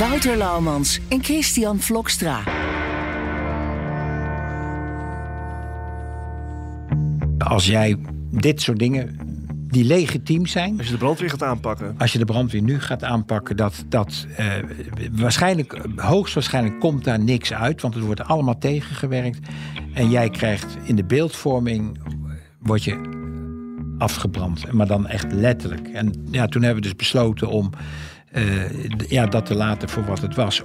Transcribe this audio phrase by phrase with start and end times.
[0.00, 2.42] Wouter Laumans en Christian Vlokstra.
[7.38, 7.96] Als jij
[8.30, 9.18] dit soort dingen
[9.68, 10.78] die legitiem zijn.
[10.78, 11.94] Als je de brandweer gaat aanpakken.
[11.98, 14.52] Als je de brandweer nu gaat aanpakken, dat, dat uh,
[15.12, 19.38] waarschijnlijk, hoogstwaarschijnlijk komt daar niks uit, want het wordt allemaal tegengewerkt.
[19.94, 21.98] En jij krijgt in de beeldvorming,
[22.58, 23.18] word je
[23.98, 25.88] afgebrand, maar dan echt letterlijk.
[25.88, 27.70] En ja, toen hebben we dus besloten om
[29.08, 30.62] ja, dat te laten voor wat het was.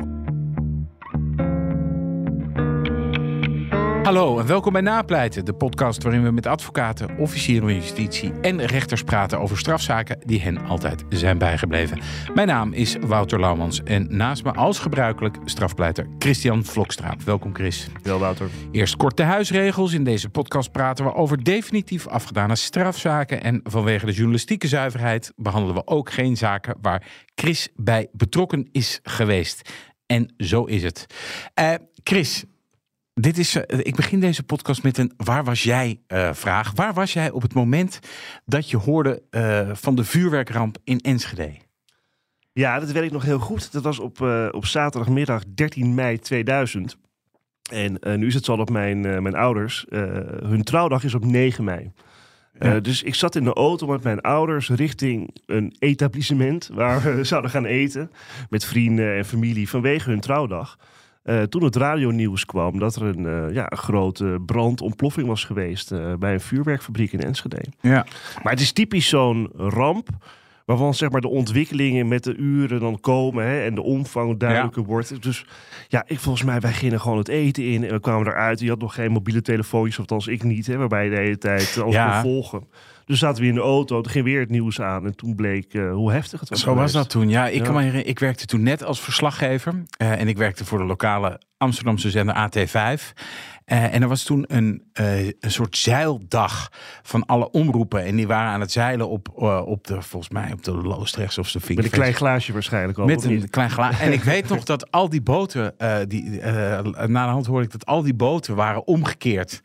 [4.06, 8.66] Hallo en welkom bij Napleiten, de podcast waarin we met advocaten, officieren van justitie en
[8.66, 12.00] rechters praten over strafzaken die hen altijd zijn bijgebleven.
[12.34, 17.16] Mijn naam is Wouter Laumans en naast me als gebruikelijk strafpleiter Christian Vlokstra.
[17.26, 17.88] Welkom Chris.
[18.04, 18.50] Wel Wouter.
[18.72, 19.94] Eerst kort de huisregels.
[19.94, 25.76] In deze podcast praten we over definitief afgedane strafzaken en vanwege de journalistieke zuiverheid behandelen
[25.76, 29.70] we ook geen zaken waar Chris bij betrokken is geweest.
[30.06, 31.06] En zo is het.
[31.60, 32.46] Uh, Chris,
[33.22, 36.72] dit is, uh, ik begin deze podcast met een waar was jij uh, vraag.
[36.76, 38.00] Waar was jij op het moment
[38.46, 41.52] dat je hoorde uh, van de vuurwerkramp in Enschede?
[42.54, 43.72] Ja, dat weet ik nog heel goed.
[43.72, 46.98] Dat was op, op zaterdagmiddag 13 mei 2000.
[47.72, 49.86] En nu is het zo dat mijn, mijn ouders,
[50.44, 51.92] hun trouwdag is op 9 mei.
[52.60, 52.80] Ja.
[52.80, 57.52] dus ik zat in de auto met mijn ouders richting een etablissement waar we zouden
[57.52, 58.12] gaan eten.
[58.50, 60.78] Met vrienden en familie vanwege hun trouwdag.
[61.26, 65.92] Uh, toen het radionieuws kwam dat er een, uh, ja, een grote brandontploffing was geweest
[65.92, 67.64] uh, bij een vuurwerkfabriek in Enschede.
[67.82, 68.06] Ja.
[68.44, 70.10] Maar het is typisch zo'n ramp
[70.66, 74.82] waarvan zeg maar de ontwikkelingen met de uren dan komen hè, en de omvang duidelijker
[74.82, 74.88] ja.
[74.88, 75.24] wordt.
[75.24, 75.46] Dus
[75.88, 78.60] ja, ik volgens mij, wij gingen gewoon het eten in en we kwamen eruit.
[78.60, 81.38] Je had nog geen mobiele telefoontjes, of althans ik niet, hè, waarbij je de hele
[81.38, 82.22] tijd alles ja.
[82.22, 82.68] kon volgen.
[83.06, 85.74] Dus zaten we in de auto, toen ging weer het nieuws aan en toen bleek
[85.74, 86.60] uh, hoe heftig het was.
[86.60, 86.94] Zo geweest.
[86.94, 87.48] was dat toen, ja.
[87.48, 87.64] Ik, ja.
[87.64, 91.42] Kan herinneren, ik werkte toen net als verslaggever uh, en ik werkte voor de lokale
[91.58, 93.02] Amsterdamse zender AT5.
[93.66, 96.72] Uh, en er was toen een, uh, een soort zeildag
[97.04, 98.04] van alle omroepen.
[98.04, 101.38] En die waren aan het zeilen op, uh, op de, volgens mij, op de Loostrechts
[101.38, 101.78] of de Vink.
[101.78, 103.06] Met een klein glaasje waarschijnlijk al.
[103.06, 104.04] Met een klein glaasje.
[104.04, 105.76] en ik weet nog dat al die boten,
[106.08, 106.42] die,
[107.08, 109.62] na de hand hoorde ik dat al die boten waren omgekeerd.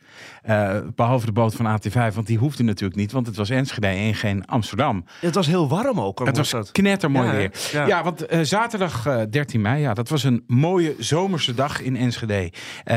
[0.95, 4.15] behalve de boot van AT5, want die hoefde natuurlijk niet, want het was Enschede en
[4.15, 5.03] geen Amsterdam.
[5.05, 6.25] Ja, het was heel warm ook.
[6.25, 6.71] Het was dat.
[6.71, 7.51] knettermooi ja, weer.
[7.71, 12.51] Ja, ja want zaterdag 13 mei, ja, dat was een mooie zomerse dag in Enschede.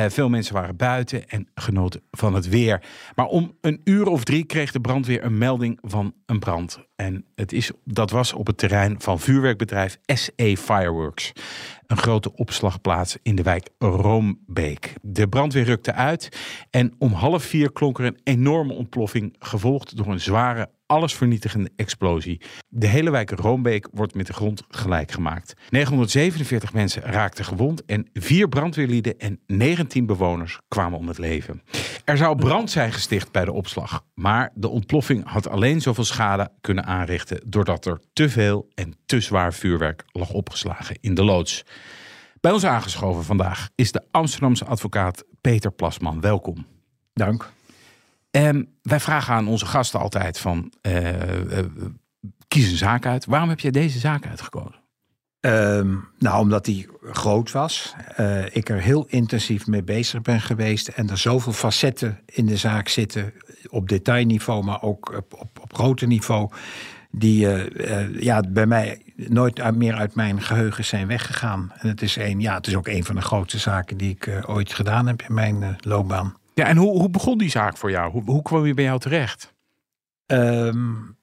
[0.09, 2.82] veel mensen waren buiten en genoten van het weer.
[3.15, 6.78] Maar om een uur of drie kreeg de brandweer een melding van een brand.
[6.97, 11.33] En het is, dat was op het terrein van vuurwerkbedrijf SE Fireworks.
[11.87, 14.93] Een grote opslagplaats in de wijk Roombeek.
[15.03, 16.28] De brandweer rukte uit
[16.71, 22.41] en om half vier klonk er een enorme ontploffing, gevolgd door een zware allesvernietigende explosie.
[22.69, 25.55] De hele wijk Roombeek wordt met de grond gelijk gemaakt.
[25.71, 31.62] 947 mensen raakten gewond en vier brandweerlieden en 19 bewoners kwamen om het leven.
[32.04, 36.50] Er zou brand zijn gesticht bij de opslag, maar de ontploffing had alleen zoveel schade
[36.60, 41.65] kunnen aanrichten doordat er te veel en te zwaar vuurwerk lag opgeslagen in de loods.
[42.41, 46.21] Bij ons aangeschoven vandaag is de Amsterdamse advocaat Peter Plasman.
[46.21, 46.66] Welkom.
[47.12, 47.53] Dank.
[48.37, 51.59] Um, wij vragen aan onze gasten altijd van, uh, uh,
[52.49, 53.25] kies een zaak uit.
[53.25, 54.83] Waarom heb jij deze zaak uitgekozen?
[55.41, 57.95] Um, nou, omdat die groot was.
[58.21, 60.89] Uh, ik er heel intensief mee bezig ben geweest.
[60.89, 63.33] En er zoveel facetten in de zaak zitten.
[63.69, 66.51] Op detailniveau, maar ook op, op, op groter niveau.
[67.11, 67.49] Die
[68.21, 71.72] ja, bij mij nooit meer uit mijn geheugen zijn weggegaan.
[71.77, 74.42] En het is, een, ja, het is ook een van de grootste zaken die ik
[74.47, 76.36] ooit gedaan heb in mijn loopbaan.
[76.54, 78.10] Ja, en hoe, hoe begon die zaak voor jou?
[78.10, 79.54] Hoe, hoe kwam je bij jou terecht?
[80.27, 81.16] Um,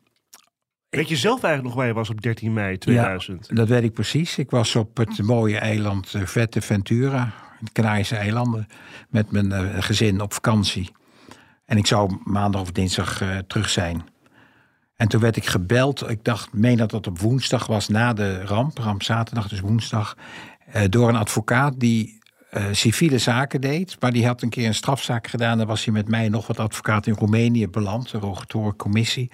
[0.90, 3.48] weet je zelf eigenlijk nog waar je was op 13 mei 2000?
[3.48, 4.38] Ja, dat weet ik precies.
[4.38, 7.24] Ik was op het mooie eiland Vette Ventura,
[7.60, 8.68] in de Canarische eilanden,
[9.10, 10.92] met mijn uh, gezin op vakantie.
[11.66, 14.04] En ik zou maandag of dinsdag uh, terug zijn.
[14.96, 16.10] En toen werd ik gebeld.
[16.10, 20.18] Ik dacht, meen dat dat op woensdag was na de ramp, ramp zaterdag, dus woensdag,
[20.76, 22.21] uh, door een advocaat die
[22.52, 23.98] uh, civiele zaken deed.
[24.00, 25.58] Maar die had een keer een strafzaak gedaan.
[25.58, 29.30] Dan was hij met mij nog wat advocaat in Roemenië beland, de commissie.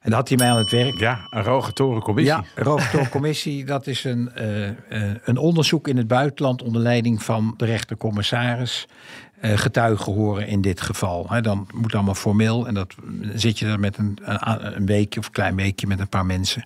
[0.00, 0.98] En dat had hij mij aan het werk.
[0.98, 2.34] Ja, een Rogatorencommissie.
[2.34, 3.64] Ja, Rogatorencommissie.
[3.64, 8.86] dat is een, uh, een onderzoek in het buitenland onder leiding van de rechtercommissaris.
[9.40, 11.26] Getuigen horen in dit geval.
[11.28, 12.66] He, dan moet allemaal formeel.
[12.66, 12.94] En dat
[13.34, 16.26] zit je er met een, een, een weekje of een klein weekje met een paar
[16.26, 16.64] mensen.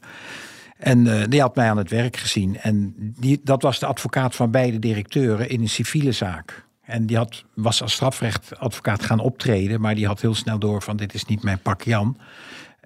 [0.81, 2.59] En uh, die had mij aan het werk gezien.
[2.59, 6.65] En die, dat was de advocaat van beide directeuren in een civiele zaak.
[6.83, 10.97] En die had, was als strafrechtadvocaat gaan optreden, maar die had heel snel door van
[10.97, 12.19] dit is niet mijn pak Jan.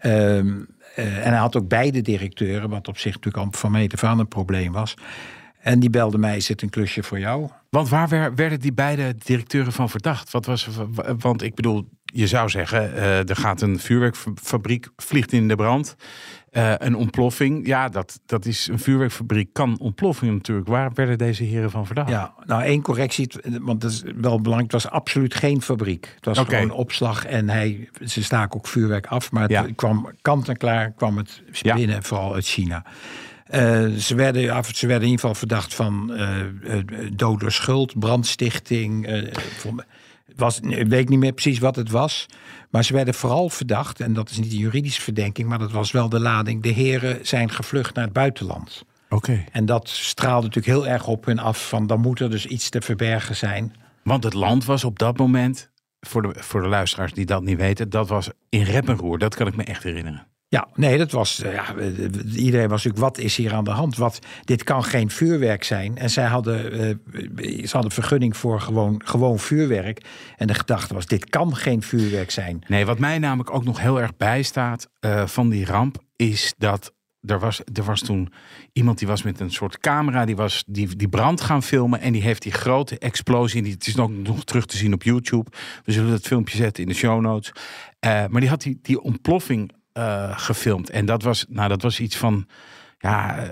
[0.03, 0.67] Um,
[0.99, 4.19] uh, en hij had ook beide directeuren, wat op zich natuurlijk al van meet af
[4.19, 4.95] een probleem was.
[5.61, 7.49] En die belde mij, zit een klusje voor jou?
[7.71, 10.31] Want waar werden die beide directeuren van verdacht?
[10.31, 10.69] Wat was,
[11.19, 15.97] want ik bedoel, je zou zeggen, uh, er gaat een vuurwerkfabriek, vliegt in de brand.
[16.57, 20.69] Uh, een ontploffing, ja, dat, dat is een vuurwerkfabriek, kan ontploffing natuurlijk.
[20.69, 22.11] Waar werden deze heren van verdacht?
[22.11, 23.31] Ja, nou één correctie,
[23.61, 24.73] want dat is wel belangrijk.
[24.73, 26.13] Het was absoluut geen fabriek.
[26.17, 26.61] Het was okay.
[26.61, 29.33] gewoon opslag en hij, ze staken ook vuurwerk af.
[29.33, 29.67] Maar het ja.
[29.77, 32.03] kwam kant en klaar, kwam het binnen, ja.
[32.03, 32.85] vooral uit China.
[33.51, 36.79] Uh, ze, werden, ze werden in ieder geval verdacht van uh,
[37.13, 39.23] dood door schuld, brandstichting.
[40.37, 42.27] was, ik weet niet meer precies wat het was.
[42.75, 45.93] Maar ze werden vooral verdacht, en dat is niet een juridische verdenking, maar dat was
[45.93, 46.63] wel de lading.
[46.63, 48.85] De heren zijn gevlucht naar het buitenland.
[49.05, 49.15] Oké.
[49.15, 49.47] Okay.
[49.53, 52.69] En dat straalde natuurlijk heel erg op hun af van dan moet er dus iets
[52.69, 53.75] te verbergen zijn.
[54.03, 57.59] Want het land was op dat moment, voor de, voor de luisteraars die dat niet
[57.59, 59.19] weten, dat was in rep en roer.
[59.19, 60.27] Dat kan ik me echt herinneren.
[60.55, 61.37] Ja, nee, dat was.
[61.37, 61.75] Ja,
[62.37, 63.15] iedereen was natuurlijk.
[63.15, 63.97] Wat is hier aan de hand?
[63.97, 65.99] Wat, dit kan geen vuurwerk zijn.
[65.99, 70.05] En zij hadden, uh, ze hadden vergunning voor gewoon, gewoon vuurwerk.
[70.37, 72.65] En de gedachte was: dit kan geen vuurwerk zijn.
[72.69, 76.93] Nee, wat mij namelijk ook nog heel erg bijstaat uh, van die ramp, is dat.
[77.21, 78.33] Er was, er was toen
[78.73, 82.01] iemand die was met een soort camera, die was die, die brand gaan filmen.
[82.01, 83.63] En die heeft die grote explosie.
[83.63, 85.51] Die, het is nog, nog terug te zien op YouTube.
[85.85, 87.53] We zullen dat filmpje zetten in de show notes.
[88.01, 90.91] Maar die had die, die ontploffing uh, gefilmd.
[90.91, 92.47] En dat was, nou, dat was iets van
[92.99, 93.49] ja,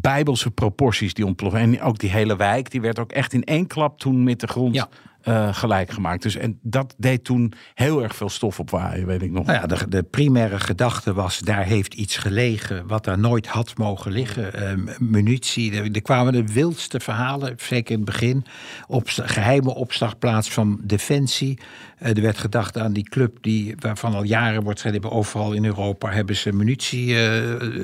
[0.00, 1.60] bijbelse proporties die ontploffen.
[1.60, 4.46] En ook die hele wijk, die werd ook echt in één klap toen met de
[4.46, 4.86] grond.
[5.28, 6.22] Uh, gelijk gemaakt.
[6.22, 9.46] Dus en dat deed toen heel erg veel stof op waaien, weet ik nog.
[9.46, 13.78] Nou ja, de, de primaire gedachte was, daar heeft iets gelegen wat daar nooit had
[13.78, 14.78] mogen liggen.
[14.78, 18.44] Uh, munitie, er, er, kwamen de wildste verhalen, zeker in het begin,
[18.86, 21.58] op geheime opslagplaats van Defensie.
[22.02, 25.64] Uh, er werd gedacht aan die club die, waarvan al jaren wordt gezegd, overal in
[25.64, 27.14] Europa hebben ze munitie,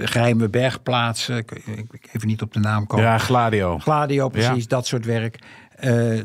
[0.06, 1.36] geheime bergplaatsen.
[1.36, 1.50] Ik,
[1.90, 3.04] ik, even niet op de naam komen.
[3.04, 3.78] Ja, Gladio.
[3.78, 4.68] Gladio, precies, ja.
[4.68, 5.38] dat soort werk.
[5.84, 6.20] Uh,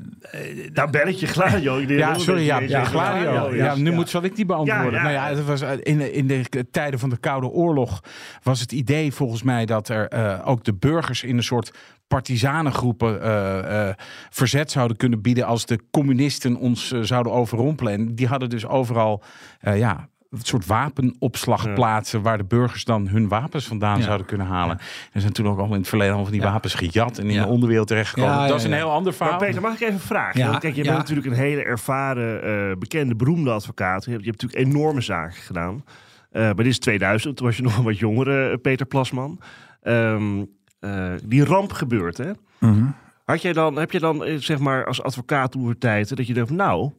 [0.74, 1.80] nou, belletje Gladio.
[1.80, 3.56] Ja, sorry, ja, ja, Gladio.
[3.56, 5.02] Ja, nu moet, zal ik die beantwoorden.
[5.02, 8.04] Nou ja, het was in, in de tijden van de Koude Oorlog
[8.44, 11.72] was het idee volgens mij dat er ook de burgers in een soort
[12.08, 13.90] partisanengroepen uh, uh,
[14.30, 17.94] verzet zouden kunnen bieden als de communisten ons uh, zouden overrompelen.
[17.94, 19.24] En die hadden dus overal
[19.62, 22.24] ja, soort wapenopslagplaatsen ja.
[22.24, 24.04] waar de burgers dan hun wapens vandaan ja.
[24.04, 24.78] zouden kunnen halen.
[25.12, 27.42] Er zijn toen ook al in het verleden al van die wapens gejat en in
[27.42, 28.48] de onderwereld terechtgekomen.
[28.48, 29.38] dat is een heel ander verhaal.
[29.38, 30.48] Maar Peter, mag ik even vragen?
[30.48, 34.06] Want kijk, je bent natuurlijk een hele ervaren, uh, bekende, beroemde advocaat.
[34.06, 35.84] Je hebt, je hebt natuurlijk enorme zaken gedaan.
[36.32, 39.40] Uh, maar dit is 2000, toen was je nog een wat jongere Peter Plasman.
[39.84, 42.32] Um, uh, die ramp gebeurt, hè?
[42.60, 42.96] -hmm.
[43.26, 46.50] Had jij dan, heb je dan, zeg maar, als advocaat toen tijd dat je denkt,
[46.50, 46.92] nou,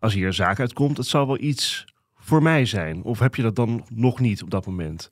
[0.00, 1.84] als hier een zaak uitkomt, het zal wel iets
[2.30, 3.02] voor mij zijn?
[3.02, 5.10] Of heb je dat dan nog niet op dat moment?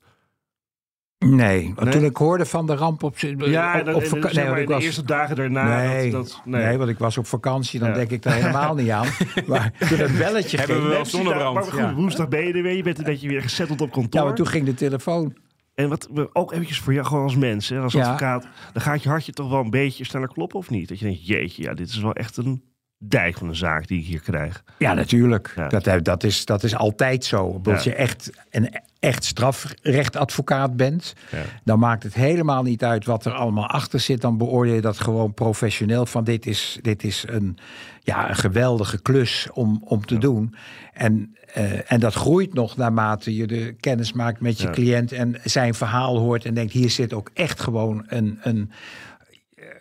[1.25, 1.89] Nee, nee?
[1.89, 4.41] toen ik hoorde van de ramp op, ja, op, op vakantie.
[4.41, 5.77] Nee, de was, eerste dagen daarna.
[5.77, 6.65] Nee, dat, dat, nee.
[6.65, 6.77] nee.
[6.77, 7.95] want ik was op vakantie, dan ja.
[7.95, 9.07] denk ik daar helemaal niet aan.
[9.47, 10.69] Maar toen een belletje ging.
[10.69, 11.53] Hebben we wel zonnebrand.
[11.53, 11.93] Maar goed, ja.
[11.93, 14.21] woensdag ben je er weer, je bent een beetje weer gezetteld op kantoor.
[14.21, 15.35] Ja, maar toen ging de telefoon.
[15.75, 19.09] En wat ook eventjes voor jou, gewoon als mens, hè, als advocaat, dan gaat je
[19.09, 20.87] hartje toch wel een beetje sneller kloppen of niet?
[20.87, 22.63] Dat je denkt, jeetje, ja, dit is wel echt een
[22.99, 24.63] dijk van een zaak die ik hier krijg.
[24.77, 25.53] Ja, natuurlijk.
[25.55, 25.67] Ja.
[25.67, 27.61] Dat, dat, is, dat is altijd zo.
[27.63, 27.91] Als ja.
[27.91, 31.41] je echt een echt strafrechtadvocaat bent, ja.
[31.63, 34.21] dan maakt het helemaal niet uit wat er allemaal achter zit.
[34.21, 36.05] Dan beoordeel je dat gewoon professioneel.
[36.05, 37.57] Van dit is, dit is een,
[38.03, 40.55] ja, een geweldige klus om, om te doen.
[40.93, 45.35] En, uh, en dat groeit nog naarmate je de kennis maakt met je cliënt en
[45.43, 48.39] zijn verhaal hoort en denkt: hier zit ook echt gewoon een.
[48.41, 48.71] een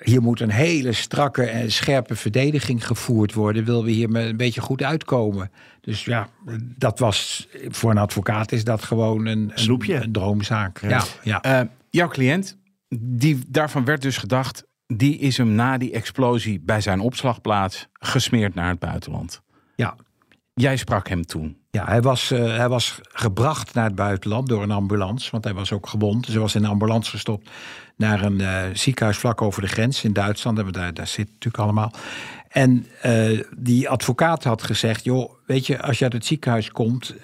[0.02, 3.64] hier moet een hele strakke en scherpe verdediging gevoerd worden.
[3.64, 5.50] Willen we hier een beetje goed uitkomen?
[5.80, 6.28] Dus ja,
[6.60, 10.80] dat was voor een advocaat is dat gewoon een, een, een droomzaak.
[10.80, 10.88] Ja.
[10.88, 11.62] ja, ja.
[11.62, 12.58] Uh, jouw cliënt,
[12.88, 18.54] die, daarvan werd dus gedacht, die is hem na die explosie bij zijn opslagplaats gesmeerd
[18.54, 19.42] naar het buitenland.
[19.76, 19.96] Ja.
[20.60, 21.56] Jij sprak hem toen.
[21.70, 25.54] Ja, hij was, uh, hij was gebracht naar het buitenland door een ambulance, want hij
[25.54, 26.24] was ook gewond.
[26.24, 27.50] Dus hij was in een ambulance gestopt
[27.96, 30.74] naar een uh, ziekenhuis vlak over de grens in Duitsland.
[30.74, 31.92] Daar, daar zit natuurlijk allemaal.
[32.48, 37.14] En uh, die advocaat had gezegd: joh, weet je, als je uit het ziekenhuis komt,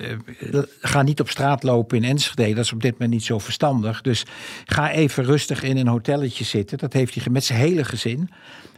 [0.80, 2.54] ga niet op straat lopen in Enschede.
[2.54, 4.00] Dat is op dit moment niet zo verstandig.
[4.00, 4.24] Dus
[4.64, 6.78] ga even rustig in een hotelletje zitten.
[6.78, 8.30] Dat heeft hij met zijn hele gezin.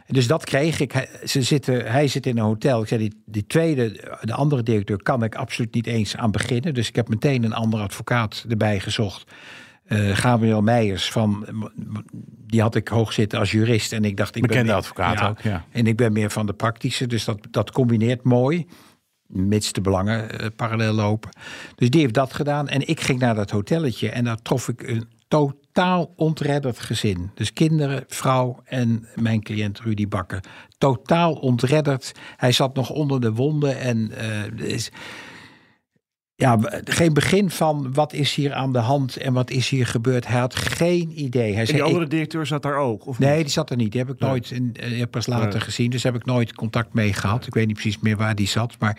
[0.07, 1.19] Dus dat kreeg ik.
[1.23, 2.81] Ze zitten, hij zit in een hotel.
[2.81, 6.73] Ik zei, die, die tweede, de andere directeur, kan ik absoluut niet eens aan beginnen.
[6.73, 9.31] Dus ik heb meteen een andere advocaat erbij gezocht.
[9.87, 11.47] Uh, Gabriel Meijers, van,
[12.47, 13.93] die had ik hoog zitten als jurist.
[13.93, 15.65] En ik dacht, ik Bekende ben meer, advocaat ook, ja.
[15.71, 18.65] En ik ben meer van de praktische, dus dat, dat combineert mooi.
[19.27, 21.29] Mits de belangen uh, parallel lopen.
[21.75, 22.67] Dus die heeft dat gedaan.
[22.67, 27.31] En ik ging naar dat hotelletje en daar trof ik een totaal ontredderd gezin.
[27.33, 30.43] Dus kinderen, vrouw en mijn cliënt Rudy Bakker.
[30.77, 32.11] Totaal ontredderd.
[32.37, 34.11] Hij zat nog onder de wonden en
[34.57, 34.91] uh, is,
[36.35, 40.27] ja, geen begin van wat is hier aan de hand en wat is hier gebeurd.
[40.27, 41.53] Hij had geen idee.
[41.53, 43.07] Hij en die andere directeur zat daar ook?
[43.07, 43.41] Of nee, niet?
[43.41, 43.91] die zat er niet.
[43.91, 45.59] Die heb ik nooit, in, uh, pas later nee.
[45.59, 45.89] gezien.
[45.89, 47.47] Dus heb ik nooit contact mee gehad.
[47.47, 48.75] Ik weet niet precies meer waar die zat.
[48.79, 48.93] Maar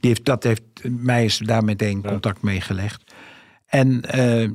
[0.00, 3.14] die heeft, dat heeft mij is daar meteen contact mee gelegd.
[3.66, 4.50] En uh,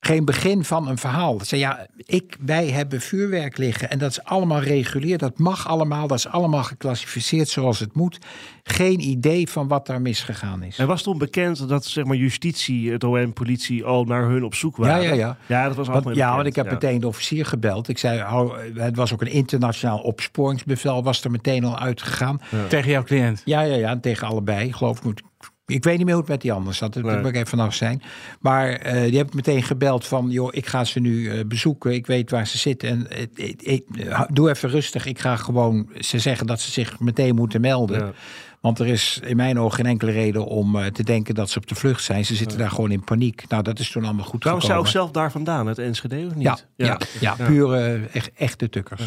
[0.00, 1.40] geen begin van een verhaal.
[1.42, 5.18] Zei ja, ik, wij hebben vuurwerk liggen en dat is allemaal regulier.
[5.18, 8.18] Dat mag allemaal, dat is allemaal geclassificeerd zoals het moet.
[8.62, 10.78] Geen idee van wat daar misgegaan is.
[10.78, 14.54] En was toen bekend dat zeg maar, justitie, het OM, politie al naar hun op
[14.54, 15.02] zoek waren?
[15.02, 15.36] Ja, ja, ja.
[15.46, 16.72] Ja, dat was allemaal want, Ja, want ik heb ja.
[16.72, 17.88] meteen de officier gebeld.
[17.88, 22.40] Ik zei, oh, het was ook een internationaal opsporingsbevel, was er meteen al uitgegaan.
[22.50, 22.66] Ja.
[22.66, 23.42] Tegen jouw cliënt?
[23.44, 25.22] Ja, ja, ja, tegen allebei, geloof ik.
[25.70, 26.94] Ik weet niet meer hoe het met die anders zat.
[26.94, 27.16] Daar nee.
[27.16, 28.02] moet ik even vanaf zijn.
[28.40, 30.30] Maar uh, die heb ik meteen gebeld van...
[30.30, 31.92] joh, ik ga ze nu uh, bezoeken.
[31.92, 32.88] Ik weet waar ze zitten.
[32.88, 33.84] En ik, ik,
[34.28, 35.06] doe even rustig.
[35.06, 37.98] Ik ga gewoon ze zeggen dat ze zich meteen moeten melden.
[37.98, 38.12] Ja.
[38.60, 41.66] Want er is in mijn ogen geen enkele reden om te denken dat ze op
[41.66, 42.24] de vlucht zijn.
[42.24, 42.62] Ze zitten ja.
[42.62, 43.44] daar gewoon in paniek.
[43.48, 46.34] Nou, dat is toen allemaal goed Trouwens, zij ook zelf daar vandaan, het Enschede of
[46.34, 46.42] niet?
[46.42, 47.44] Ja, ja, ja, ja, ja.
[47.46, 49.02] pure, echt, echte tukkers.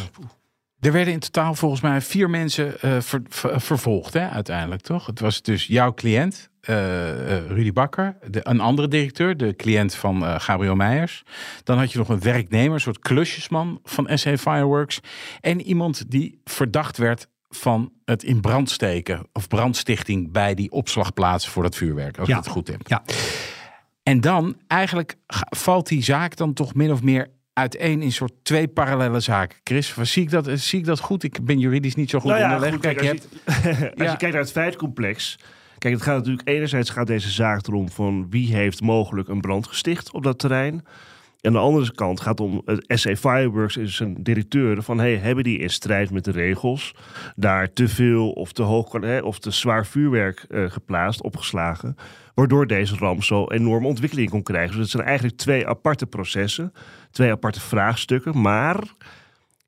[0.84, 5.06] Er werden in totaal volgens mij vier mensen uh, ver, ver, vervolgd, hè, uiteindelijk, toch?
[5.06, 9.96] Het was dus jouw cliënt, uh, uh, Rudy Bakker, de, een andere directeur, de cliënt
[9.96, 11.24] van uh, Gabriel Meijers.
[11.64, 15.00] Dan had je nog een werknemer, een soort klusjesman van SC Fireworks.
[15.42, 21.48] En iemand die verdacht werd van het in brand steken of brandstichting bij die opslagplaats
[21.48, 22.38] voor dat vuurwerk, als ja.
[22.38, 22.82] ik het goed heb.
[22.88, 23.04] Ja.
[24.04, 25.16] En dan eigenlijk
[25.50, 29.58] valt die zaak dan toch min of meer uiteen in soort twee parallele zaken.
[29.64, 31.24] Chris, zie ik dat, zie ik dat goed?
[31.24, 32.80] Ik ben juridisch niet zo goed nou ja, onderlegd.
[32.80, 33.28] Kijk, als, je, hebt,
[34.00, 34.12] als ja.
[34.12, 35.38] je kijkt naar het feitcomplex...
[35.78, 39.68] Kijk, het gaat natuurlijk enerzijds gaat deze zaak erom van wie heeft mogelijk een brand
[39.68, 40.74] gesticht op dat terrein.
[40.74, 45.00] En aan de andere kant gaat het om het SA Fireworks en zijn directeuren van
[45.00, 46.96] hey, hebben die in strijd met de regels
[47.36, 51.96] daar te veel of te hoog of te zwaar vuurwerk uh, geplaatst, opgeslagen,
[52.34, 54.72] waardoor deze ramp zo enorme ontwikkeling kon krijgen.
[54.72, 56.74] Dus het zijn eigenlijk twee aparte processen,
[57.12, 58.84] twee aparte vraagstukken, maar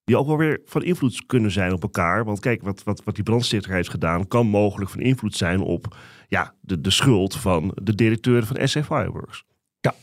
[0.04, 2.26] die ook wel weer van invloed kunnen zijn op elkaar.
[2.26, 5.98] Want kijk, wat, wat, wat die brandstichter heeft gedaan, kan mogelijk van invloed zijn op
[6.28, 9.44] ja, de, de schuld van de directeuren van SA Fireworks.
[9.80, 9.94] Ja.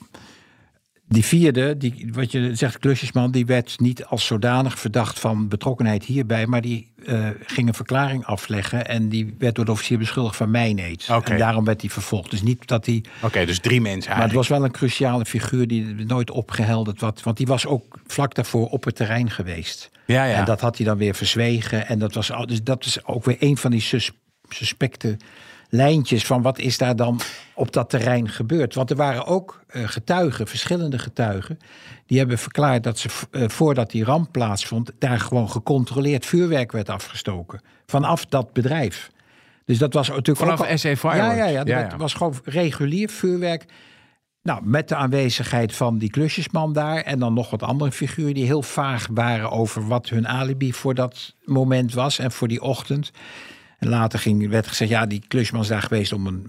[1.13, 6.05] Die vierde, die, wat je zegt, klusjesman, die werd niet als zodanig verdacht van betrokkenheid
[6.05, 10.37] hierbij, maar die uh, ging een verklaring afleggen en die werd door de officier beschuldigd
[10.37, 11.09] van mijneet.
[11.11, 11.33] Okay.
[11.33, 12.31] En daarom werd hij vervolgd.
[12.31, 13.05] Dus niet dat hij.
[13.17, 14.11] Oké, okay, dus drie mensen.
[14.11, 14.17] Eigenlijk.
[14.19, 17.99] Maar het was wel een cruciale figuur die nooit opgehelderd was, want die was ook
[18.07, 19.91] vlak daarvoor op het terrein geweest.
[20.07, 20.35] Ja, ja.
[20.35, 21.87] En dat had hij dan weer verzwegen.
[21.87, 24.11] En dat was, dus dat is ook weer een van die sus,
[24.49, 25.17] suspecte
[25.75, 27.21] lijntjes van wat is daar dan
[27.55, 28.75] op dat terrein gebeurd.
[28.75, 31.59] Want er waren ook uh, getuigen, verschillende getuigen,
[32.07, 36.89] die hebben verklaard dat ze uh, voordat die ramp plaatsvond, daar gewoon gecontroleerd vuurwerk werd
[36.89, 37.61] afgestoken.
[37.87, 39.11] Vanaf dat bedrijf.
[39.65, 41.17] Dus dat was natuurlijk Vanaf ook al, SC Fireworks?
[41.17, 41.97] Ja, ja, ja, ja, ja.
[41.97, 43.65] was gewoon regulier vuurwerk.
[44.43, 48.45] Nou, met de aanwezigheid van die klusjesman daar en dan nog wat andere figuren die
[48.45, 53.11] heel vaag waren over wat hun alibi voor dat moment was en voor die ochtend.
[53.83, 56.47] En later ging, werd gezegd, ja, die klusman is daar geweest om een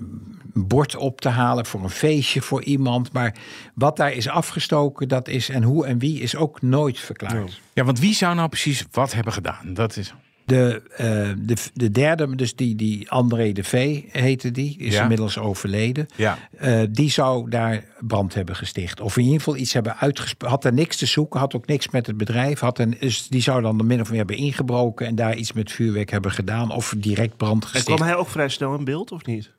[0.53, 3.13] bord op te halen voor een feestje voor iemand.
[3.13, 3.35] Maar
[3.73, 7.61] wat daar is afgestoken, dat is en hoe en wie is ook nooit verklaard.
[7.73, 9.73] Ja, want wie zou nou precies wat hebben gedaan?
[9.73, 10.13] Dat is...
[10.45, 15.01] De, uh, de, de derde, dus die, die André de V heette die, is Ja.
[15.01, 16.05] inmiddels overleden.
[16.15, 16.37] Ja.
[16.61, 18.99] Uh, die zou daar brand hebben gesticht.
[19.01, 20.55] Of in ieder geval iets hebben uitgesproken.
[20.55, 22.59] Had er niks te zoeken, had ook niks met het bedrijf.
[22.59, 25.71] Had een, dus die zou dan min of meer hebben ingebroken en daar iets met
[25.71, 26.71] vuurwerk hebben gedaan.
[26.71, 27.95] Of direct brand En gesticht.
[27.97, 29.51] kwam hij ook vrij snel in beeld, of niet?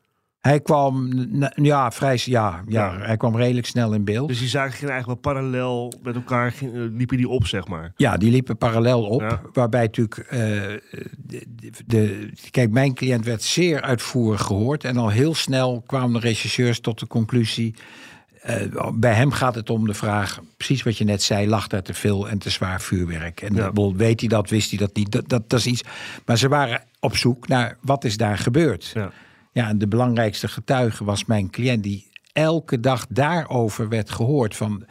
[0.45, 1.09] Hij kwam,
[1.55, 2.99] ja, vrij, ja, ja, Ja.
[3.05, 4.27] hij kwam redelijk snel in beeld.
[4.27, 7.91] Dus die zaken gingen eigenlijk wel parallel met elkaar, eh, liepen die op, zeg maar.
[7.95, 9.21] Ja, die liepen parallel op.
[9.21, 9.41] Ja.
[9.53, 10.17] Waarbij natuurlijk.
[10.17, 10.39] eh,
[11.17, 11.45] de,
[11.85, 14.83] de, kijk, mijn cliënt werd zeer uitvoerig gehoord.
[14.83, 17.75] En al heel snel kwamen de rechercheurs tot de conclusie.
[18.41, 21.81] eh, bij hem gaat het om de vraag, precies wat je net zei, lag daar
[21.81, 23.41] te veel en te zwaar vuurwerk.
[23.41, 23.71] En Ja.
[23.95, 25.81] weet hij dat, wist hij dat niet, dat, dat, dat is iets.
[26.25, 28.91] Maar ze waren op zoek naar wat is daar gebeurd.
[28.93, 29.11] Ja.
[29.55, 34.55] Ja, en de belangrijkste getuige was mijn cliënt die elke dag daarover werd gehoord.
[34.55, 34.85] Van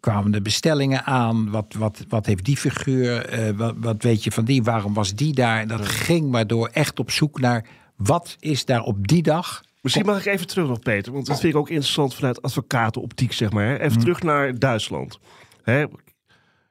[0.00, 1.50] kwamen de bestellingen aan?
[1.50, 3.38] Wat, wat, wat heeft die figuur?
[3.38, 4.62] Uh, wat, wat weet je van die?
[4.62, 5.66] Waarom was die daar?
[5.66, 9.62] Dat ging maar door echt op zoek naar wat is daar op die dag.
[9.80, 11.12] Misschien mag ik even terug nog, Peter.
[11.12, 13.80] Want dat vind ik ook interessant vanuit advocatenoptiek, zeg maar.
[13.80, 15.18] Even terug naar Duitsland.
[15.62, 15.84] Hè,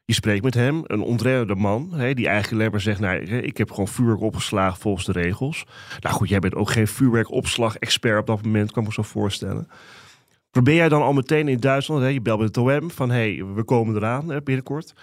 [0.06, 3.58] je spreekt met hem, een ontredde man, hè, die eigenlijk alleen maar zegt: nou, Ik
[3.58, 5.66] heb gewoon vuurwerk opgeslagen volgens de regels.
[6.00, 9.68] Nou goed, jij bent ook geen vuurwerkopslag-expert op dat moment, kan ik me zo voorstellen.
[10.52, 13.46] Probeer jij dan al meteen in Duitsland, hè, je belt met het OM van: hey,
[13.56, 14.94] we komen eraan hè, binnenkort.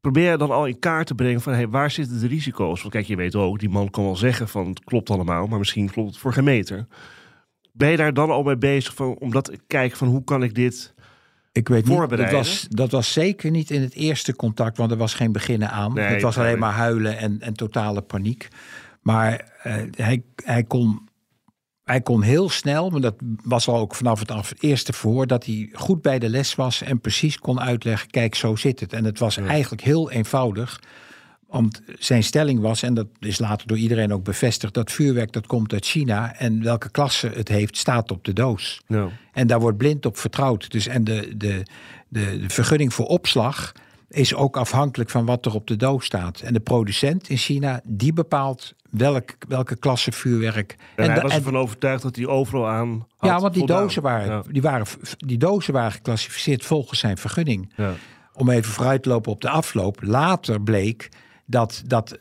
[0.00, 2.80] Probeer je dan al in kaart te brengen van: hey, waar zitten de risico's?
[2.80, 5.58] Want kijk, je weet ook, die man kan wel zeggen: van het klopt allemaal, maar
[5.58, 6.86] misschien klopt het voor geen meter.
[7.72, 10.42] Ben je daar dan al mee bezig van, om dat te kijken van hoe kan
[10.42, 10.94] ik dit
[11.58, 14.96] ik weet niet, dat was, dat was zeker niet in het eerste contact, want er
[14.96, 15.98] was geen beginnen aan.
[15.98, 18.48] het was alleen maar huilen en, en totale paniek.
[19.02, 21.08] Maar uh, hij, hij, kon,
[21.84, 25.68] hij kon heel snel, maar dat was al ook vanaf het eerste voor, dat hij
[25.72, 28.92] goed bij de les was en precies kon uitleggen: kijk, zo zit het.
[28.92, 30.80] En het was eigenlijk heel eenvoudig.
[31.48, 35.46] Want zijn stelling was, en dat is later door iedereen ook bevestigd, dat vuurwerk dat
[35.46, 38.82] komt uit China en welke klasse het heeft, staat op de doos.
[39.32, 40.70] En daar wordt blind op vertrouwd.
[40.70, 41.62] Dus en de, de,
[42.08, 43.72] de, de, vergunning voor opslag
[44.08, 46.40] is ook afhankelijk van wat er op de doos staat.
[46.40, 50.76] En de producent in China, die bepaalt welk, welke klasse vuurwerk.
[50.96, 54.02] En, en hij was ervan overtuigd dat hij overal aan had Ja, want die dozen,
[54.02, 54.86] waren, die, waren,
[55.18, 57.72] die dozen waren geclassificeerd volgens zijn vergunning.
[57.76, 57.92] Ja.
[58.32, 60.02] Om even vooruit te lopen op de afloop.
[60.02, 61.08] Later bleek
[61.50, 62.18] dat dat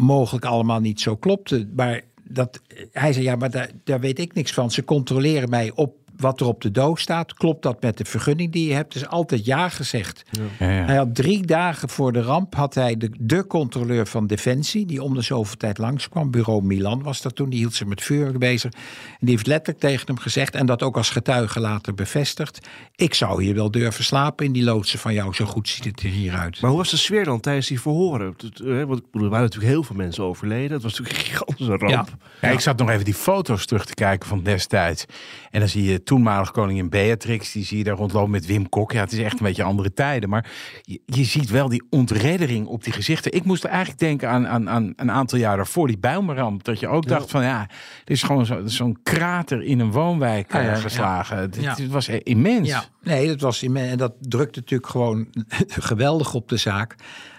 [0.00, 1.68] mogelijk allemaal niet zo klopte.
[1.76, 2.60] Maar dat,
[2.92, 4.70] hij zei, ja, maar daar, daar weet ik niks van.
[4.70, 7.34] Ze controleren mij op wat er op de doos staat.
[7.34, 8.92] Klopt dat met de vergunning die je hebt?
[8.92, 10.22] Dus altijd ja gezegd.
[10.30, 10.42] Ja.
[10.58, 10.84] Ja, ja.
[10.84, 15.02] Hij had drie dagen voor de ramp had hij de, de controleur van Defensie, die
[15.02, 16.30] om de zoveel tijd langskwam.
[16.30, 17.50] Bureau Milan was dat toen.
[17.50, 18.72] Die hield zich met vuurwerk bezig.
[18.72, 22.68] En die heeft letterlijk tegen hem gezegd, en dat ook als getuige later bevestigd.
[22.94, 25.34] Ik zou hier wel durven slapen in die loodsen van jou.
[25.34, 26.60] Zo goed ziet het er hier uit.
[26.60, 28.36] Maar hoe was de sfeer dan tijdens die verhoren?
[28.64, 30.72] Eh, want er waren natuurlijk heel veel mensen overleden.
[30.72, 32.08] Het was natuurlijk een gigantische ramp.
[32.40, 32.48] Ja.
[32.48, 35.04] ik zat nog even die foto's terug te kijken van destijds.
[35.50, 38.92] En dan zie je toenmalig koningin Beatrix, die zie je daar rondlopen met Wim Kok.
[38.92, 40.28] Ja, het is echt een beetje andere tijden.
[40.28, 40.50] Maar
[40.82, 43.32] je, je ziet wel die ontreddering op die gezichten.
[43.32, 46.64] Ik moest eigenlijk denken aan, aan, aan een aantal jaar daarvoor, die Bijlmerramp.
[46.64, 47.66] Dat je ook dacht van ja,
[48.04, 51.36] dit is gewoon zo'n zo krater in een woonwijk ja, geslagen.
[51.36, 52.68] Het, was immens.
[52.68, 52.84] Ja.
[53.02, 53.90] Nee, dat was immens.
[53.90, 55.26] En dat drukte natuurlijk gewoon
[55.90, 56.94] geweldig op de zaak.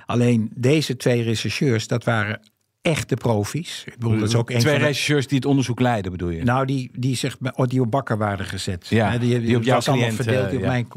[0.05, 2.39] Alleen deze twee rechercheurs, dat waren
[2.81, 3.83] echte profies.
[3.85, 6.43] Ik bedoel, dat is ook een Twee regisseurs die het onderzoek leiden, bedoel je?
[6.43, 8.87] Nou, die, die, zeg, die op bakker waren gezet.
[8.87, 10.87] Ja, die, die, op jouw cliënt, verdeeld uh, op mijn...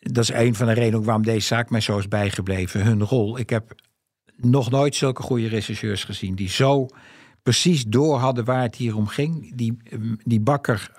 [0.00, 2.82] Dat is een van de redenen waarom deze zaak mij zo is bijgebleven.
[2.82, 3.38] Hun rol.
[3.38, 3.74] Ik heb
[4.36, 6.34] nog nooit zulke goede rechercheurs gezien...
[6.34, 6.86] die zo
[7.42, 9.52] precies door hadden waar het hier om ging.
[9.54, 9.76] Die,
[10.24, 10.90] die bakker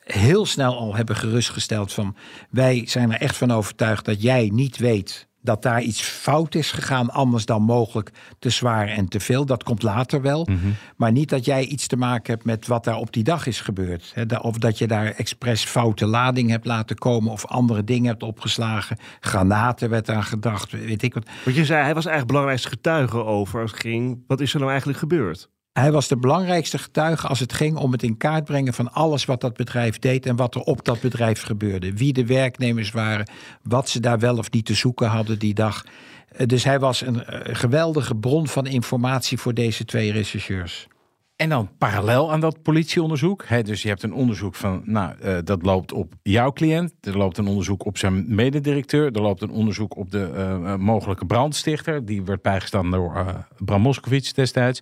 [0.00, 2.16] heel snel al hebben gerustgesteld van...
[2.50, 6.70] wij zijn er echt van overtuigd dat jij niet weet dat daar iets fout is
[6.72, 9.46] gegaan, anders dan mogelijk te zwaar en te veel.
[9.46, 10.46] Dat komt later wel.
[10.50, 10.58] Mhm.
[10.96, 13.60] Maar niet dat jij iets te maken hebt met wat daar op die dag is
[13.60, 14.14] gebeurd.
[14.40, 18.98] Of dat je daar expres foute lading hebt laten komen of andere dingen hebt opgeslagen.
[19.20, 21.26] Granaten werd aan gedacht, weet ik wat.
[21.44, 24.24] Want je zei, hij was eigenlijk belangrijkste getuige over als het ging.
[24.26, 25.50] Wat is er nou eigenlijk gebeurd?
[25.78, 29.24] Hij was de belangrijkste getuige als het ging om het in kaart brengen van alles
[29.24, 31.92] wat dat bedrijf deed en wat er op dat bedrijf gebeurde.
[31.92, 33.28] Wie de werknemers waren,
[33.62, 35.84] wat ze daar wel of niet te zoeken hadden die dag.
[36.28, 40.88] Eh, dus hij was een eh, geweldige bron van informatie voor deze twee rechercheurs.
[41.36, 43.44] En dan parallel aan dat politieonderzoek.
[43.46, 46.94] Hè, dus je hebt een onderzoek van, nou, uh, dat loopt op jouw cliënt.
[47.00, 49.12] Er loopt een onderzoek op zijn mededirecteur.
[49.12, 52.04] Er loopt een onderzoek op de uh, mogelijke brandstichter.
[52.04, 54.80] Die werd bijgestaan door Bram Moskowitz destijds.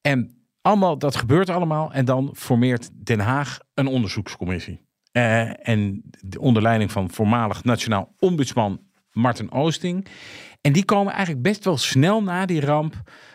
[0.00, 1.92] en allemaal, dat gebeurt allemaal.
[1.92, 4.80] En dan formeert Den Haag een onderzoekscommissie.
[5.62, 6.02] en
[6.38, 8.80] onder leiding van voormalig nationaal ombudsman
[9.12, 10.06] Martin Oosting.
[10.66, 12.94] En die komen eigenlijk best wel snel na die ramp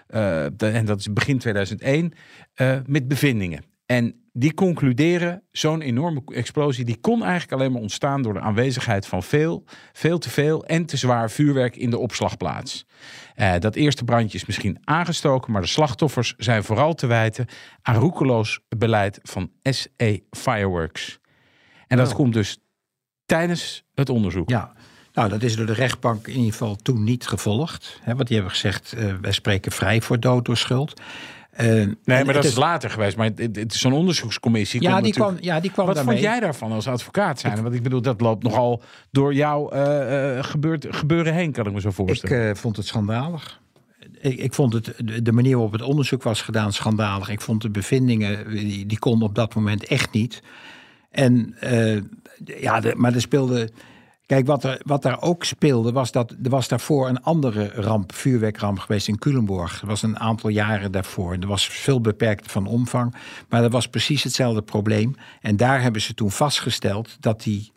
[0.09, 2.13] uh, en dat is begin 2001,
[2.55, 3.63] uh, eh, met bevindingen.
[3.85, 9.07] En die concluderen, zo'n enorme explosie, die kon eigenlijk alleen maar ontstaan door de aanwezigheid
[9.07, 9.63] van veel,
[9.93, 12.85] veel te veel en te zwaar vuurwerk in de opslagplaats.
[13.35, 17.45] Uh, dat eerste brandje is misschien aangestoken, maar de slachtoffers zijn vooral te wijten
[17.81, 21.19] aan roekeloos beleid van SE Fireworks.
[21.87, 22.15] En dat oh.
[22.15, 22.57] komt dus
[23.25, 24.49] tijdens het onderzoek.
[24.49, 24.73] Ja,
[25.13, 27.99] nou, dat is door de rechtbank in ieder geval toen niet gevolgd.
[28.01, 31.01] Hè, want die hebben gezegd, uh, wij spreken vrij voor dood door schuld.
[31.59, 31.67] Uh,
[32.05, 33.17] nee, maar dat is later geweest.
[33.17, 34.81] Maar het, is zo'n onderzoekscommissie.
[34.81, 36.13] Ja, die kwam, ja, die kwam Wat daarmee.
[36.13, 37.63] vond jij daarvan als advocaat zijn?
[37.63, 41.81] Want ik bedoel, dat loopt nogal door jouw uh, gebeurt, gebeuren heen, kan ik me
[41.81, 42.49] zo voorstellen.
[42.49, 43.59] Ik vond het schandalig.
[44.19, 44.93] ik, ik vond het,
[45.25, 47.29] de manier waarop het onderzoek was gedaan schandalig.
[47.29, 50.41] Ik vond de bevindingen, die, die konden op dat moment echt niet.
[51.09, 51.55] En
[52.45, 53.69] ja, de, maar er speelde.
[54.31, 58.13] Kijk, wat er, wat daar ook speelde, was dat er was daarvoor een andere ramp,
[58.13, 59.79] vuurwerkramp geweest in Culemborg.
[59.79, 61.33] Dat was een aantal jaren daarvoor.
[61.39, 63.15] Er was veel beperkt van omvang,
[63.49, 65.15] maar dat was precies hetzelfde probleem.
[65.41, 67.71] En daar hebben ze toen vastgesteld dat die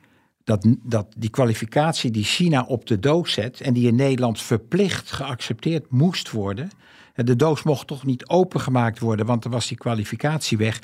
[0.45, 5.12] dat, dat die kwalificatie die China op de doos zet en die in Nederland verplicht
[5.12, 6.71] geaccepteerd moest worden.
[7.14, 10.81] De doos mocht toch niet opengemaakt worden, want er was die kwalificatie weg.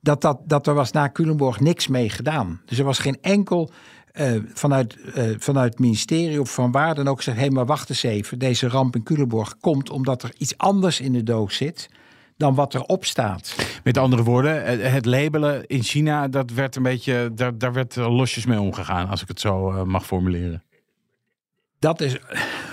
[0.00, 2.60] Dat, dat, dat er was na Culemborg niks mee gedaan.
[2.64, 3.70] Dus er was geen enkel
[4.20, 7.66] uh, vanuit, uh, vanuit het ministerie of van waar dan ook zegt: hé, hey, maar
[7.66, 8.38] wacht eens even.
[8.38, 11.88] Deze ramp in Culemborg komt omdat er iets anders in de doos zit
[12.36, 13.54] dan wat erop staat.
[13.84, 18.46] Met andere woorden, het labelen in China, dat werd een beetje, daar, daar werd losjes
[18.46, 20.62] mee omgegaan, als ik het zo mag formuleren.
[21.78, 22.16] Dat is.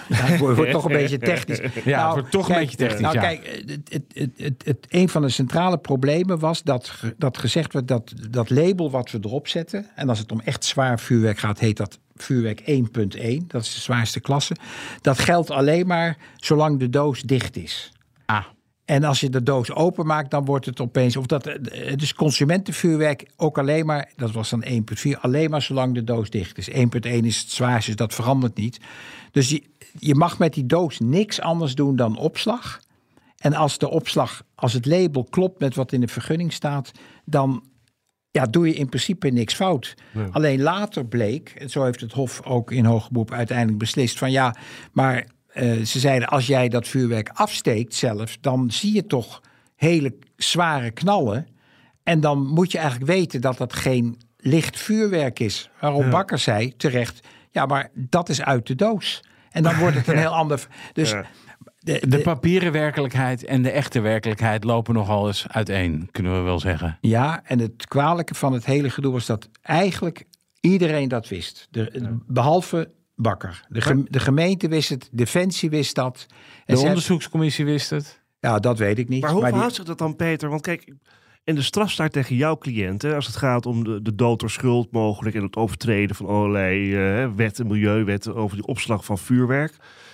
[0.10, 1.60] Ja, het wordt toch een beetje technisch.
[1.84, 3.02] Ja, nou, het wordt toch kijk, een beetje technisch.
[3.02, 3.22] Nou, ja.
[3.22, 7.88] kijk, het, het, het, het, een van de centrale problemen was dat, dat gezegd werd
[7.88, 9.86] dat dat label wat we erop zetten.
[9.96, 13.48] En als het om echt zwaar vuurwerk gaat, heet dat vuurwerk 1.1.
[13.48, 14.56] Dat is de zwaarste klasse.
[15.02, 17.92] Dat geldt alleen maar zolang de doos dicht is.
[18.26, 18.46] Ah.
[18.94, 21.18] En als je de doos openmaakt, dan wordt het opeens.
[21.18, 24.12] Of dat, het is consumentenvuurwerk ook alleen maar.
[24.16, 25.20] Dat was dan 1,4.
[25.22, 26.70] Alleen maar zolang de doos dicht is.
[26.70, 28.80] 1,1 is het zwaarste, dus dat verandert niet.
[29.32, 29.64] Dus je,
[30.00, 32.82] je mag met die doos niks anders doen dan opslag.
[33.38, 36.92] En als de opslag, als het label klopt met wat in de vergunning staat,
[37.26, 37.64] dan
[38.32, 39.96] ja, doe je in principe niks fout.
[40.12, 40.28] Nee.
[40.32, 44.32] Alleen later bleek, en zo heeft het Hof ook in hoger beroep uiteindelijk beslist, van
[44.32, 44.56] ja,
[44.92, 49.42] maar uh, ze zeiden als jij dat vuurwerk afsteekt zelf, dan zie je toch
[49.76, 51.48] hele zware knallen.
[52.04, 55.70] En dan moet je eigenlijk weten dat dat geen licht vuurwerk is.
[55.80, 56.10] Waarop Ja.
[56.10, 59.24] Bakker zei terecht, ja, maar dat is uit de doos.
[59.52, 60.68] En dan wordt het een heel ander.
[60.94, 61.26] Dus Ja.
[61.80, 66.40] de, De de- papieren werkelijkheid en de echte werkelijkheid lopen nogal eens uiteen, kunnen we
[66.42, 66.98] wel zeggen.
[67.02, 70.26] ja, en het kwalijke van het hele gedoe was dat eigenlijk
[70.60, 71.68] iedereen dat wist.
[71.72, 72.92] De, Behalve
[73.24, 73.66] Bakker.
[73.70, 76.26] De, gem- de gemeente wist het, Defensie wist dat.
[76.66, 78.22] En De onderzoekscommissie wist het.
[78.40, 79.22] Ja, dat weet ik niet.
[79.22, 80.50] Maar hoe die- verhoudt zich dat dan, Peter?
[80.50, 80.94] Want kijk,
[81.44, 84.50] en de straf staat tegen jouw cliënten als het gaat om de, de dood door
[84.50, 89.72] schuld mogelijk en het overtreden van allerlei eh, wetten, milieuwetten over die opslag van vuurwerk.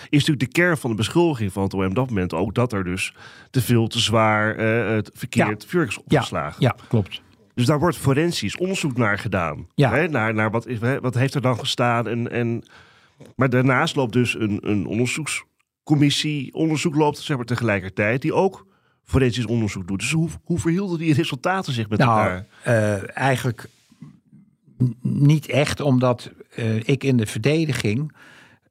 [0.10, 2.74] Is natuurlijk de kern van de beschuldiging van het OM op dat moment ook dat
[2.74, 3.14] er dus
[3.50, 6.62] te veel, te zwaar, eh, het verkeerd vuurwerk is opgeslagen.
[6.62, 7.22] Ja, klopt.
[7.54, 9.68] Dus daar wordt forensisch onderzoek naar gedaan.
[9.76, 9.92] Ja.
[9.92, 12.08] Hè, naar naar wat, is, hè, wat heeft er dan gestaan.
[12.08, 12.64] En, en,
[13.36, 16.54] maar daarnaast loopt dus een, een onderzoekscommissie.
[16.54, 18.22] Onderzoek loopt zeg maar, tegelijkertijd.
[18.22, 18.68] Die ook
[19.04, 20.00] forensisch onderzoek doet.
[20.00, 22.46] Dus hoe, hoe verhielden die resultaten zich met Nou, elkaar?
[22.64, 23.70] eh, eigenlijk
[25.02, 28.12] niet echt, omdat eh, ik in de verdediging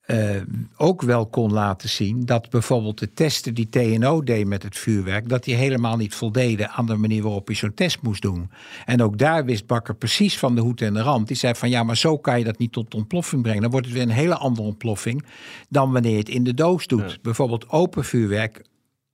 [0.09, 0.41] eh,
[0.77, 5.29] ook wel kon laten zien dat bijvoorbeeld de testen die TNO deed met het vuurwerk,
[5.29, 8.51] dat die helemaal niet voldeden aan de manier waarop je zo'n test moest doen.
[8.85, 11.29] En ook daar wist Bakker precies van de hoed en de rand.
[11.29, 13.63] Die zei van ja, maar zo kan je dat niet tot ontploffing brengen.
[13.63, 15.25] Dan wordt het weer een hele andere ontploffing
[15.69, 17.11] dan wanneer je het in de doos doet.
[17.11, 17.17] Ja.
[17.23, 18.65] Bijvoorbeeld open vuurwerk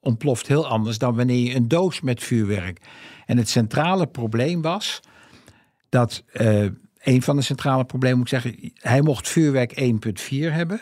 [0.01, 2.81] ontploft heel anders dan wanneer je een doos met vuurwerk.
[3.27, 5.01] En het centrale probleem was
[5.89, 6.67] dat eh,
[7.05, 10.81] een van de centrale problemen moet ik zeggen, hij mocht vuurwerk 1.4 hebben.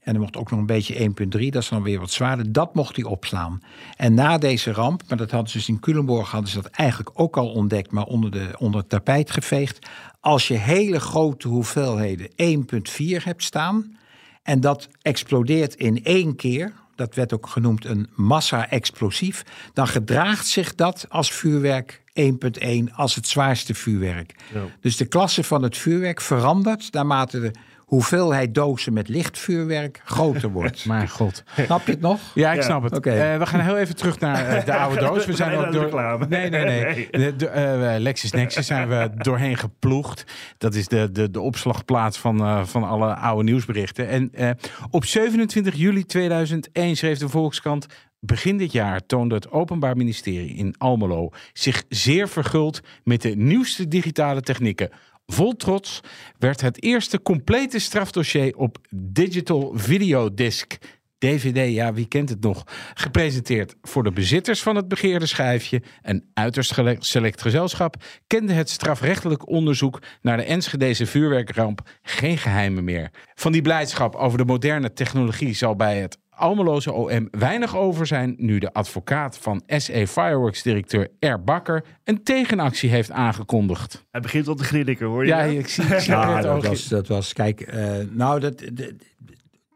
[0.00, 2.52] En hij mocht ook nog een beetje 1.3, dat is dan weer wat zwaarder.
[2.52, 3.62] Dat mocht hij opslaan.
[3.96, 7.10] En na deze ramp, maar dat hadden ze dus in Culemborg hadden ze dat eigenlijk
[7.20, 9.86] ook al ontdekt, maar onder, de, onder het tapijt geveegd.
[10.20, 13.96] Als je hele grote hoeveelheden 1.4 hebt staan
[14.42, 20.74] en dat explodeert in één keer, dat werd ook genoemd een massa-explosief, dan gedraagt zich
[20.74, 24.34] dat als vuurwerk 1.1 als het zwaarste vuurwerk.
[24.54, 24.60] Ja.
[24.80, 27.50] Dus de klasse van het vuurwerk verandert naarmate de
[27.84, 30.84] hoeveelheid dozen met licht vuurwerk groter wordt.
[30.94, 31.42] Mijn god.
[31.64, 32.20] Snap je het nog?
[32.34, 32.62] Ja, ik Ja.
[32.64, 33.06] snap het.
[33.06, 35.26] Eh, we gaan heel even terug naar eh, de oude doos.
[35.26, 36.26] We zijn ook door...
[36.28, 37.08] Nee, nee, nee.
[37.10, 40.24] De, de, eh, LexisNexis zijn we doorheen geploegd.
[40.58, 44.08] Dat is de, de, de opslagplaats van, eh, van alle oude nieuwsberichten.
[44.08, 44.50] En eh,
[44.90, 47.86] op 27 juli 2001 schreef de Volkskrant...
[48.26, 53.88] Begin dit jaar toonde het Openbaar Ministerie in Almelo zich zeer verguld met de nieuwste
[53.88, 54.90] digitale technieken.
[55.26, 56.00] Vol trots
[56.38, 60.76] werd het eerste complete strafdossier op Digital Videodisc
[61.24, 62.64] DVD, ja, wie kent het nog?
[62.94, 65.82] Gepresenteerd voor de bezitters van het begeerde schijfje.
[66.02, 73.10] Een uiterst select gezelschap kende het strafrechtelijk onderzoek naar de Enschedeze vuurwerkramp geen geheimen meer.
[73.34, 78.34] Van die blijdschap over de moderne technologie zal bij het Almeloze OM weinig over zijn
[78.38, 81.40] nu de advocaat van SE Fireworks directeur R.
[81.44, 84.04] Bakker een tegenactie heeft aangekondigd.
[84.10, 85.28] Hij begint al te grinniken, hoor je?
[85.28, 85.52] Ja, dat?
[85.52, 86.68] ik zie, ik zie Ja, het dat oogje.
[86.68, 88.92] was, dat was, kijk, eh, nou, dat, dat-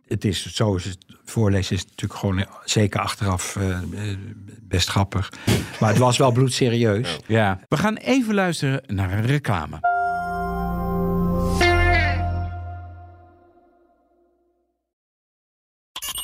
[0.06, 3.78] het is zo is het voorlezen is natuurlijk gewoon zeker achteraf uh,
[4.62, 5.32] best grappig.
[5.80, 7.18] Maar het was wel bloedserieus.
[7.26, 7.60] Ja.
[7.68, 9.78] We gaan even luisteren naar een reclame.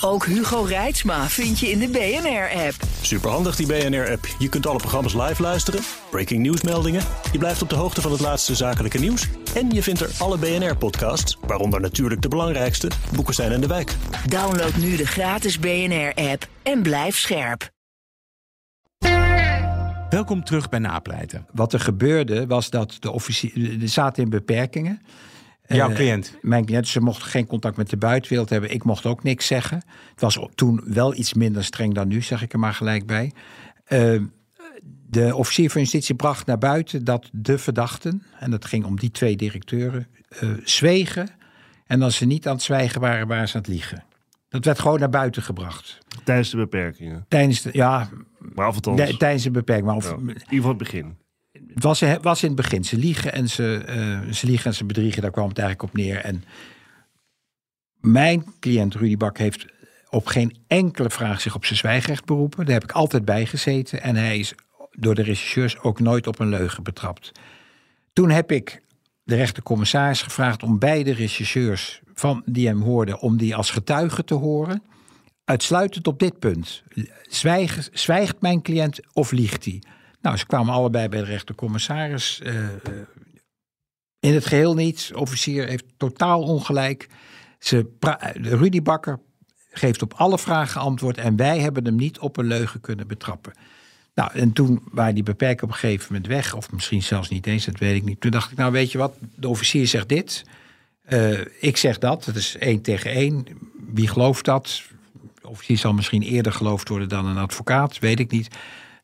[0.07, 2.75] Ook Hugo Reitsma vind je in de BNR-app.
[3.01, 4.27] Superhandig die BNR-app.
[4.39, 7.03] Je kunt alle programma's live luisteren, breaking nieuwsmeldingen.
[7.33, 9.29] Je blijft op de hoogte van het laatste zakelijke nieuws.
[9.55, 13.95] En je vindt er alle BNR-podcasts, waaronder natuurlijk de belangrijkste, Boeken zijn in de wijk.
[14.29, 17.71] Download nu de gratis BNR-app en blijf scherp.
[20.11, 21.47] Welkom terug bij Napleiten.
[21.53, 23.83] Wat er gebeurde was dat de officier...
[23.83, 25.03] Er zaten in beperkingen.
[25.67, 26.39] Jouw Uh, cliënt?
[26.43, 28.71] Mijn cliënt, ze mochten geen contact met de buitenwereld hebben.
[28.71, 29.83] Ik mocht ook niks zeggen.
[30.11, 33.33] Het was toen wel iets minder streng dan nu, zeg ik er maar gelijk bij.
[33.89, 34.21] Uh,
[35.07, 39.11] de officier van justitie bracht naar buiten dat de verdachten, en dat ging om die
[39.11, 40.07] twee directeuren,
[40.43, 41.29] uh, zwegen.
[41.87, 44.05] En als ze niet aan het zwijgen waren, waren ze aan het liegen.
[44.49, 45.99] Dat werd gewoon naar buiten gebracht.
[46.25, 47.25] Tijdens de beperkingen?
[47.29, 48.09] Tijdens de, ja.
[48.39, 49.17] Maar af en toe.
[49.17, 49.87] Tijdens de beperking.
[49.87, 51.17] Maar of, ja, in ieder geval het begin.
[51.75, 52.85] Het was, was in het begin.
[52.85, 53.85] Ze liegen en ze,
[54.27, 55.23] uh, ze liegen en ze bedriegen.
[55.23, 56.17] Daar kwam het eigenlijk op neer.
[56.17, 56.45] En
[58.01, 59.67] mijn cliënt Rudy Bak heeft
[60.11, 62.65] op geen enkele vraag zich op zijn zwijgrecht beroepen.
[62.65, 64.03] Daar heb ik altijd bij gezeten.
[64.03, 64.55] En hij is
[64.91, 67.33] door de regisseurs ook nooit op een leugen betrapt.
[68.13, 68.83] Toen heb ik
[69.23, 74.35] de rechtercommissaris gevraagd om beide regisseurs van die hem hoorden, om die als getuige te
[74.35, 74.83] horen.
[75.45, 76.83] Uitsluitend op dit punt.
[77.93, 79.83] Zwijgt mijn cliënt of liegt hij?
[80.25, 82.41] Nou, ze kwamen allebei bij de rechtercommissaris.
[82.43, 82.69] Uh, uh,
[84.21, 85.09] in het geheel niet.
[85.09, 87.09] De officier heeft totaal ongelijk.
[87.59, 87.91] Ze
[88.35, 89.19] Rudy Bakker
[89.71, 91.19] geeft op alle vragen antwoord.
[91.19, 93.53] En wij hebben hem niet op een leugen kunnen betrappen.
[94.15, 96.55] Nou, en toen waren die beperkingen op een gegeven moment weg.
[96.55, 98.21] Of misschien zelfs niet eens, dat weet ik niet.
[98.21, 100.45] Toen dacht ik, nou weet je wat, de officier zegt dit.
[101.09, 102.25] Uh, ik zeg dat.
[102.25, 103.47] Het is één tegen één.
[103.93, 104.83] Wie gelooft dat?
[105.41, 107.99] De officier zal misschien eerder geloofd worden dan een advocaat.
[107.99, 108.49] Weet ik niet.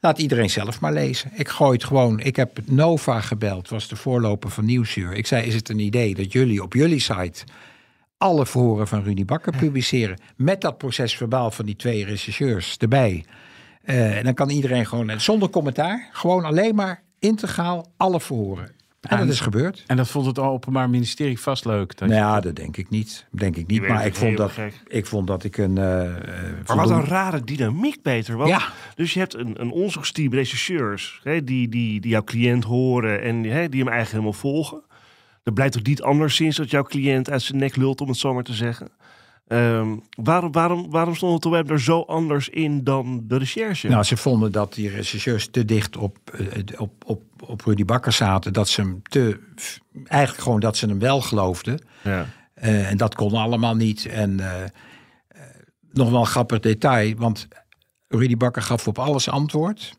[0.00, 1.30] Laat iedereen zelf maar lezen.
[1.34, 2.20] Ik gooi het gewoon.
[2.20, 5.12] Ik heb Nova gebeld, was de voorloper van Nieuwsuur.
[5.12, 7.44] Ik zei: Is het een idee dat jullie op jullie site
[8.18, 10.20] alle verhoren van Rudy Bakker publiceren?
[10.36, 13.24] Met dat proces verbaal van die twee regisseurs erbij.
[13.84, 18.79] Uh, en dan kan iedereen gewoon, zonder commentaar, gewoon alleen maar integraal alle verhoren.
[19.00, 19.84] En, en dat is gebeurd.
[19.86, 21.98] En dat vond het Openbaar Ministerie vast leuk?
[21.98, 22.40] Dat nou ja, je...
[22.40, 23.26] dat denk ik niet.
[23.30, 23.88] Denk ik niet.
[23.88, 24.52] Maar ik vond, dat,
[24.86, 25.76] ik vond dat ik een.
[25.76, 26.16] Uh,
[26.66, 28.36] maar wat een rare dynamiek, Peter.
[28.36, 28.62] Want, ja.
[28.94, 33.44] Dus je hebt een, een onderzoeksteam regisseurs hè, die, die, die jouw cliënt horen en
[33.44, 34.82] hè, die hem eigenlijk helemaal volgen.
[35.42, 38.34] Dat blijkt toch niet anderszins dat jouw cliënt uit zijn nek lult, om het zo
[38.34, 38.88] maar te zeggen.
[39.52, 43.88] Um, waarom, waarom, waarom stond het web er zo anders in dan de recherche?
[43.88, 48.12] Nou, ze vonden dat die rechercheurs te dicht op, uh, op, op, op Rudy Bakker
[48.12, 48.52] zaten.
[48.52, 49.40] Dat ze hem te.
[50.04, 51.84] Eigenlijk gewoon dat ze hem wel geloofden.
[52.02, 52.26] Ja.
[52.62, 54.06] Uh, en dat kon allemaal niet.
[54.06, 54.54] En uh,
[55.92, 57.48] nog wel een grappig detail, want
[58.08, 59.98] Rudy Bakker gaf op alles antwoord.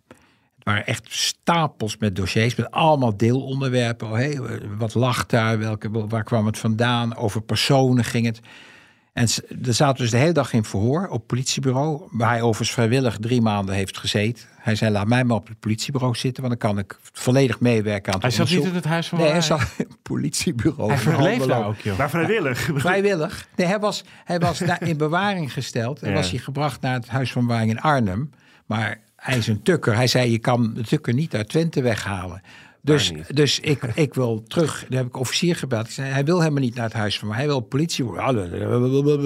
[0.55, 4.07] Het waren echt stapels met dossiers, met allemaal deelonderwerpen.
[4.07, 4.39] Oh, hey,
[4.77, 5.59] wat lag daar?
[5.59, 7.15] Welke, waar kwam het vandaan?
[7.15, 8.39] Over personen ging het.
[9.13, 9.27] En
[9.65, 12.07] er zaten dus de hele dag in verhoor op het politiebureau.
[12.11, 14.45] Waar hij overigens vrijwillig drie maanden heeft gezeten.
[14.57, 16.43] Hij zei, laat mij maar op het politiebureau zitten.
[16.43, 19.19] Want dan kan ik volledig meewerken aan het Hij zat niet in het huis van
[19.19, 20.89] Nee, hij zat in het politiebureau.
[20.89, 21.97] Hij verbleef daar ook, joh.
[21.97, 22.69] Maar vrijwillig?
[22.73, 23.47] Vrijwillig.
[23.55, 26.01] Nee, hij was, hij was daar in bewaring gesteld.
[26.01, 26.15] En ja.
[26.15, 28.29] was hij gebracht naar het huis van bewaring in Arnhem.
[28.65, 29.95] Maar hij is een tukker.
[29.95, 32.41] Hij zei, je kan de tukker niet uit Twente weghalen.
[32.81, 34.85] Dus, dus ik, ik wil terug.
[34.89, 35.85] Daar heb ik officier gebeld.
[35.85, 37.33] Ik zei, hij wil helemaal niet naar het huis van me.
[37.33, 38.17] Hij wil politie.
[38.17, 38.35] En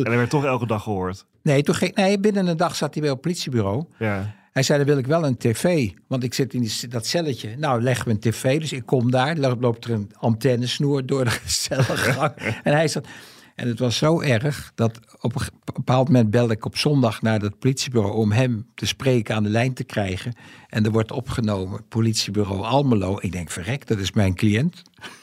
[0.03, 1.25] hij werd toch elke dag gehoord?
[1.41, 3.85] Nee, toch geen, nee binnen een dag zat hij weer op het politiebureau.
[3.99, 4.35] Ja.
[4.51, 5.89] Hij zei, dan wil ik wel een tv.
[6.07, 7.55] Want ik zit in die, dat celletje.
[7.57, 8.59] Nou, leggen we een tv.
[8.59, 9.35] Dus ik kom daar.
[9.35, 12.33] Dan loopt er een antennesnoer door de cellengang.
[12.63, 13.07] en hij zat...
[13.55, 17.41] En het was zo erg dat op een bepaald moment belde ik op zondag naar
[17.41, 20.33] het politiebureau om hem te spreken aan de lijn te krijgen.
[20.69, 23.17] En er wordt opgenomen, politiebureau Almelo.
[23.19, 24.81] Ik denk, verrek, dat is mijn cliënt.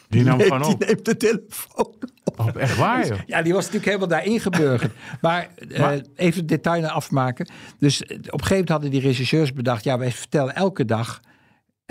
[0.08, 0.78] Die nam gewoon op.
[0.78, 2.40] Die neemt de telefoon op.
[2.40, 3.18] Oh, echt waar, joh?
[3.26, 4.92] Ja, die was natuurlijk helemaal daar ingeburgerd.
[5.20, 5.96] maar, maar...
[5.96, 7.50] Uh, even het detail afmaken.
[7.78, 9.84] Dus op een gegeven moment hadden die regisseurs bedacht...
[9.84, 11.20] ja, wij vertellen elke dag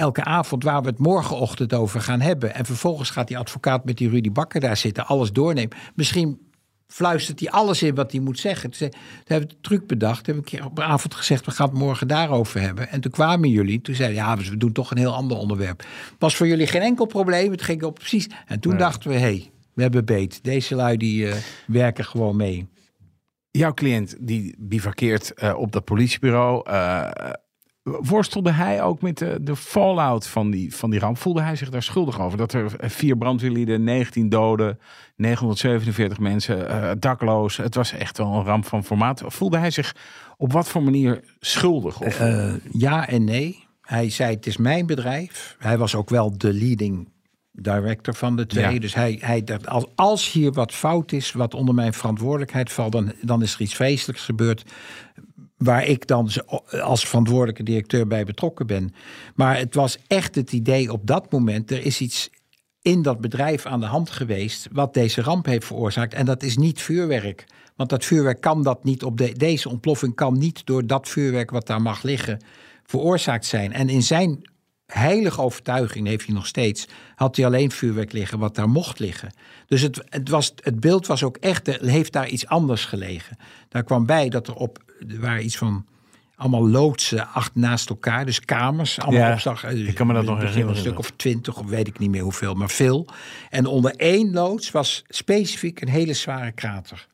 [0.01, 2.55] elke avond waar we het morgenochtend over gaan hebben.
[2.55, 5.77] En vervolgens gaat die advocaat met die Rudy Bakker daar zitten, alles doornemen.
[5.95, 6.39] Misschien
[6.87, 8.71] fluistert hij alles in wat hij moet zeggen.
[8.71, 8.91] Toen
[9.25, 10.27] hebben we de truc bedacht.
[10.27, 12.89] We een keer op een avond gezegd, we gaan het morgen daarover hebben.
[12.89, 13.81] En toen kwamen jullie.
[13.81, 15.83] Toen zeiden ja, we doen toch een heel ander onderwerp.
[16.19, 17.51] Was voor jullie geen enkel probleem.
[17.51, 18.27] Het ging op precies.
[18.45, 18.81] En toen nee.
[18.81, 20.43] dachten we, hé, hey, we hebben beet.
[20.43, 21.33] Deze lui die uh,
[21.67, 22.67] werken gewoon mee.
[23.51, 26.69] Jouw cliënt die bivakkeert uh, op dat politiebureau.
[26.69, 27.09] Uh,
[27.84, 31.17] worstelde hij ook met de, de fallout van die, van die ramp?
[31.17, 32.38] Voelde hij zich daar schuldig over?
[32.38, 34.80] Dat er vier brandweerlieden, 19 doden,
[35.15, 37.58] 947 mensen uh, dakloos.
[37.58, 39.24] Het was echt wel een ramp van formaat.
[39.26, 39.96] Voelde hij zich
[40.38, 42.02] op wat voor manier schuldig?
[42.02, 42.20] Of?
[42.20, 43.65] Uh, ja en nee.
[43.82, 45.56] Hij zei: Het is mijn bedrijf.
[45.60, 47.10] Hij was ook wel de leading
[47.52, 48.74] director van de twee.
[48.74, 48.80] Ja.
[48.80, 52.91] Dus hij, hij dacht, als, als hier wat fout is, wat onder mijn verantwoordelijkheid valt,
[52.91, 54.63] dan, dan is er iets vreselijks gebeurd.
[55.63, 56.30] Waar ik dan
[56.82, 58.93] als verantwoordelijke directeur bij betrokken ben.
[59.36, 62.30] Maar het was echt het idee op dat moment: er is iets
[62.82, 64.67] in dat bedrijf aan de hand geweest.
[64.71, 66.13] wat deze ramp heeft veroorzaakt.
[66.13, 67.45] En dat is niet vuurwerk.
[67.76, 71.52] Want dat vuurwerk kan dat niet op de, deze ontploffing kan niet door dat vuurwerk
[71.52, 72.39] wat daar mag liggen
[72.86, 73.74] veroorzaakt zijn.
[73.74, 74.50] En in zijn
[74.93, 79.34] heilige overtuiging heeft hij nog steeds, had hij alleen vuurwerk liggen wat daar mocht liggen.
[79.67, 83.38] Dus het, het, was, het beeld was ook echt, heeft daar iets anders gelegen.
[83.69, 85.86] Daar kwam bij dat er op, er waren iets van
[86.36, 89.63] allemaal loodsen acht naast elkaar, dus kamers, allemaal Ja, opzag.
[89.65, 90.77] ik kan me dat nog Een herinneren.
[90.80, 93.08] stuk of twintig, of weet ik niet meer hoeveel, maar veel.
[93.49, 97.08] En onder één loods was specifiek een hele zware krater.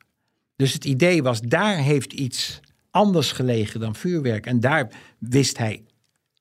[0.56, 2.60] Dus het idee was, daar heeft iets
[2.90, 4.46] anders gelegen dan vuurwerk.
[4.46, 4.88] En daar
[5.18, 5.82] wist hij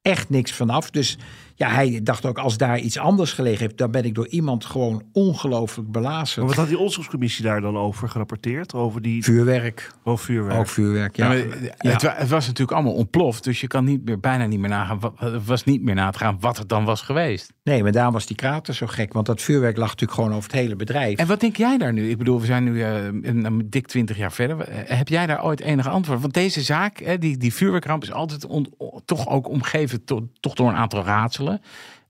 [0.08, 0.90] echt niks vanaf.
[0.90, 1.18] Dus
[1.60, 4.66] ja, hij dacht ook, als daar iets anders gelegen heeft, dan ben ik door iemand
[4.66, 6.38] gewoon ongelooflijk belazerd.
[6.38, 8.74] Maar wat had die onderzoekscommissie daar dan over gerapporteerd?
[8.74, 10.60] Over die Vuurwerk, over vuurwerk?
[10.60, 11.16] ook vuurwerk.
[11.16, 11.32] Ja.
[11.34, 13.44] Ja, maar het, wa- het was natuurlijk allemaal ontploft.
[13.44, 15.00] Dus je kan niet meer, bijna niet meer nagaan.
[15.46, 17.54] was niet meer na te gaan wat het dan was geweest.
[17.64, 19.14] Nee, maar daarom was die krater zo gek.
[19.14, 21.18] Want dat vuurwerk lag natuurlijk gewoon over het hele bedrijf.
[21.20, 22.10] En wat denk jij daar nu?
[22.10, 24.60] Ik bedoel, we zijn nu eh, een, een dik twintig jaar verder.
[24.60, 26.22] Eh, Heb jij daar ooit enige antwoord?
[26.22, 28.74] Want deze zaak, hè, die, die vuurwerkramp, is altijd on-
[29.06, 31.47] toch ook omgeven to- toch door een aantal raadselen.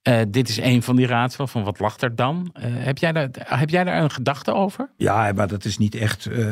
[0.02, 1.48] Eh, dit is een van die raadselen.
[1.48, 2.50] Van wat lag er dan?
[2.54, 4.90] Eh, heb, jij daar, heb jij daar een gedachte over?
[4.98, 6.46] Ja, maar dat is niet echt eh,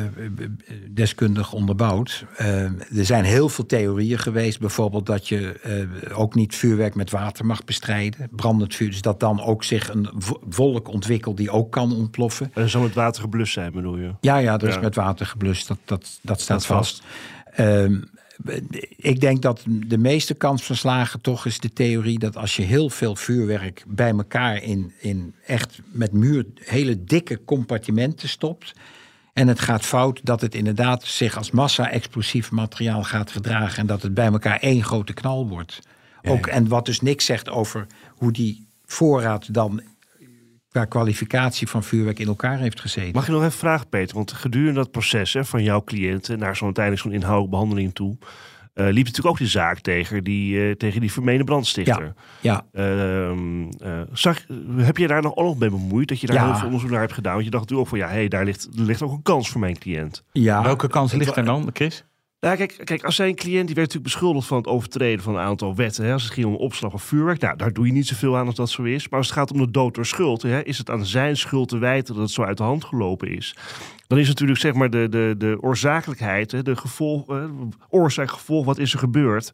[0.90, 2.24] deskundig onderbouwd.
[2.36, 4.60] Er zijn heel veel theorieën geweest.
[4.60, 5.60] Bijvoorbeeld dat je
[6.08, 8.28] eh, ook niet vuurwerk met water mag bestrijden.
[8.30, 8.90] Brandend vuur.
[8.90, 10.08] Dus dat dan ook zich een
[10.50, 12.50] wolk ontwikkelt die ook kan ontploffen.
[12.54, 14.14] En zal het water geblust zijn, bedoel je?
[14.20, 14.80] Ja, ja, er is Ja.
[14.80, 15.68] met water geblust.
[15.68, 17.02] Dat, dat, dat staat Staat vast.
[17.52, 18.00] Ehm,
[18.96, 22.62] ik denk dat de meeste kans van slagen toch is de theorie dat als je
[22.62, 28.72] heel veel vuurwerk bij elkaar in, in echt met muur hele dikke compartimenten stopt.
[29.32, 33.78] En het gaat fout dat het inderdaad zich als massa-explosief materiaal gaat gedragen.
[33.78, 35.80] En dat het bij elkaar één grote knal wordt.
[36.22, 39.82] Ook, en wat dus niks zegt over hoe die voorraad dan
[40.76, 43.12] qua kwalificatie van vuurwerk in elkaar heeft gezeten.
[43.14, 44.14] Mag je nog even vragen, Peter?
[44.16, 48.16] Want gedurende dat proces hè, van jouw cliënten naar zo'n uiteindelijk zo'n inhoudelijke behandeling toe,
[48.74, 52.14] eh, liep natuurlijk ook die zaak tegen die, eh, tegen die vermeende brandstichter.
[52.40, 54.44] Ja, Ehm, eh, zag,
[54.76, 56.08] heb je daar nog ook nog mee bemoeid?
[56.08, 56.44] Dat je daar Ja.
[56.44, 57.32] heel veel onderzoek naar hebt gedaan?
[57.32, 59.48] Want je dacht natuurlijk ook van, ja, hey, daar ligt, er ligt ook een kans
[59.50, 60.22] voor mijn cliënt.
[60.32, 60.62] ja.
[60.62, 62.04] Welke kans ligt er dan, Chris?
[62.40, 65.40] Nou, kijk, kijk, als zijn cliënt die werd natuurlijk beschuldigd van het overtreden van een
[65.40, 66.04] aantal wetten.
[66.04, 68.46] Hè, als het ging om opslag of vuurwerk, nou, daar doe je niet zoveel aan
[68.46, 69.08] als dat zo is.
[69.08, 71.68] Maar als het gaat om de dood door schuld, hè, is het aan zijn schuld
[71.68, 73.56] te wijten dat het zo uit de hand gelopen is.
[74.06, 77.44] Dan is natuurlijk zeg maar de, de, de oorzakelijkheid, hè, de gevolg, eh,
[77.88, 79.44] oorzaak, gevolg, wat is er gebeurd,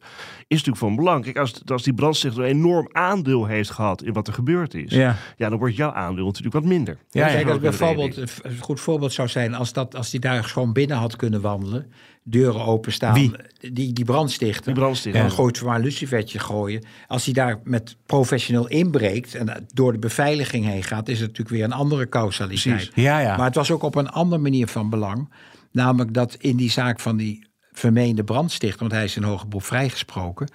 [0.47, 1.23] is natuurlijk van belang.
[1.23, 4.91] Kijk, als, als die brandstichter een enorm aandeel heeft gehad in wat er gebeurd is,
[4.91, 5.15] ja.
[5.37, 6.97] Ja, dan wordt jouw aandeel natuurlijk wat minder.
[7.09, 7.51] ja, Kijk, ja.
[7.51, 11.15] als bijvoorbeeld, een goed voorbeeld zou zijn als, dat, als die daar gewoon binnen had
[11.15, 11.91] kunnen wandelen,
[12.23, 13.31] deuren openstaan, Wie?
[13.71, 15.21] die, die brandstichter, Die brandstichter.
[15.21, 16.85] dan gooit ze maar een lucifertje gooien.
[17.07, 21.55] Als hij daar met professioneel inbreekt en door de beveiliging heen gaat, is het natuurlijk
[21.55, 22.75] weer een andere causaliteit.
[22.75, 22.91] Precies.
[22.95, 23.37] Ja, ja.
[23.37, 25.29] Maar het was ook op een andere manier van belang.
[25.71, 29.63] Namelijk dat in die zaak van die vermeende brandstichter, want hij is in hoger beroep
[29.63, 30.49] vrijgesproken,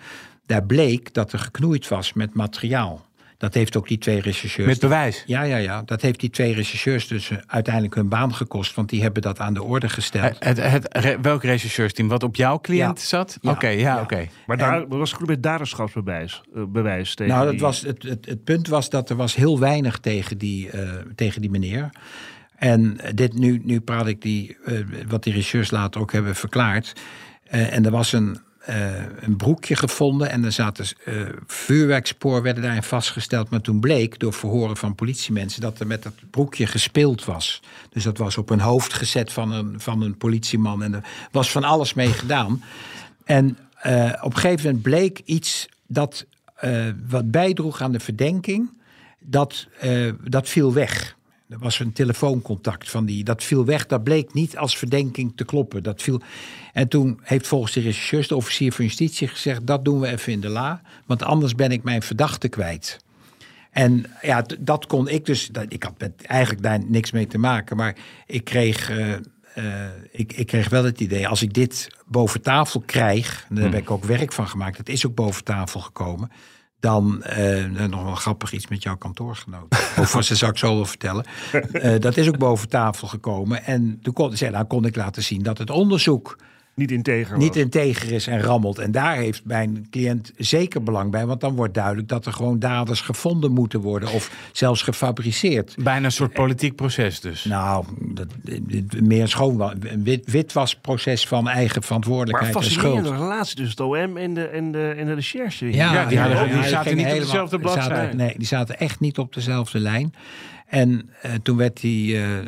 [0.46, 3.06] daar bleek dat er geknoeid was met materiaal.
[3.38, 4.68] Dat heeft ook die twee rechercheurs.
[4.68, 5.22] Met bewijs.
[5.26, 5.82] Ja, ja, ja.
[5.82, 8.74] Dat heeft die twee rechercheurs dus eh, uiteindelijk hun baan gekost.
[8.74, 10.36] Want die hebben dat aan de orde gesteld.
[10.38, 12.08] Het, het, het, welk rechercheursteam?
[12.08, 13.06] Wat op jouw cliënt Ja.
[13.06, 13.38] zat?
[13.40, 13.50] Ja.
[13.50, 14.00] Oké, ja, Ja.
[14.02, 14.26] oké.
[14.46, 18.02] Maar daar was het goed met daderschapsbewijs eh, bewijs tegen nou, dat die- was het,
[18.02, 21.90] het, het punt was dat er was heel weinig tegen die, eh, tegen die meneer.
[22.56, 24.74] En dit, nu, nu praat ik die, eh,
[25.08, 26.92] wat die rechercheurs later ook hebben verklaard.
[27.44, 31.14] Eh, en er was een, eh, een broekje gevonden en er zaten eh
[31.46, 33.50] vuurwerkspoor werden daarin vastgesteld.
[33.50, 37.62] Maar toen bleek door verhoren van politiemensen dat er met dat broekje gespeeld was.
[37.90, 41.50] Dus dat was op een hoofd gezet van een, van een politieman en er was
[41.50, 42.62] van alles mee gedaan.
[43.24, 46.26] En eh, op een gegeven moment bleek iets dat
[47.08, 48.70] wat bijdroeg aan de verdenking,
[49.18, 49.66] dat,
[50.24, 51.16] dat viel weg.
[51.48, 53.86] Er was een telefooncontact van die, dat viel weg.
[53.86, 55.82] Dat bleek niet als verdenking te kloppen.
[55.82, 56.20] Dat viel...
[56.72, 60.32] En toen heeft volgens de rechercheurs de officier van justitie gezegd: dat doen we even
[60.32, 62.98] in de la, want anders ben ik mijn verdachte kwijt.
[63.70, 65.46] En ja, dat kon ik dus.
[65.46, 67.96] dat- Ik had met eigenlijk daar niks mee te maken, maar
[68.26, 68.90] ik kreeg.
[68.90, 69.14] eh,
[70.10, 73.74] ik, ik kreeg wel het idee, als ik dit boven tafel krijg, en daar heb
[73.80, 76.30] ik ook werk van gemaakt, het is ook boven tafel gekomen,
[76.80, 79.74] dan uh, nog wel grappig iets met jouw kantoorgenoot.
[79.98, 81.24] Of ze zou ik zo wel vertellen.
[81.72, 83.64] Uh, dat is ook boven tafel gekomen.
[83.64, 86.36] En toen kon, zei, nou kon ik laten zien dat het onderzoek
[86.78, 88.78] niet integer, niet integer is en rammelt.
[88.78, 91.26] En daar heeft mijn cliënt zeker belang bij.
[91.26, 94.12] Want dan wordt duidelijk dat er gewoon daders gevonden moeten worden.
[94.12, 95.74] Of zelfs gefabriceerd.
[95.82, 97.44] Bijna een soort politiek proces dus.
[97.44, 98.26] Nou, dat,
[99.00, 99.60] meer schoon.
[99.60, 103.02] Een wit, witwasproces van eigen verantwoordelijkheid maar en schuld.
[103.02, 105.72] Maar relatie tussen het OM en de, en de, en de recherche.
[105.72, 108.16] Ja, ja die, hadden, die zaten niet op dezelfde bladzijde.
[108.16, 110.14] Nee, die zaten echt niet op dezelfde lijn.
[110.66, 112.14] En uh, toen werd die...
[112.14, 112.44] Uh, Ehm,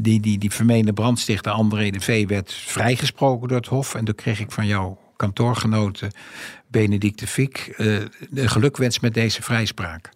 [0.00, 3.94] die, die, die vermeende brandstichter André de V werd vrijgesproken door het Hof.
[3.94, 6.10] En toen kreeg ik van jouw kantoorgenoten
[6.68, 7.98] Benedict de Fiek uh,
[8.30, 10.10] de gelukwens met deze vrijspraak.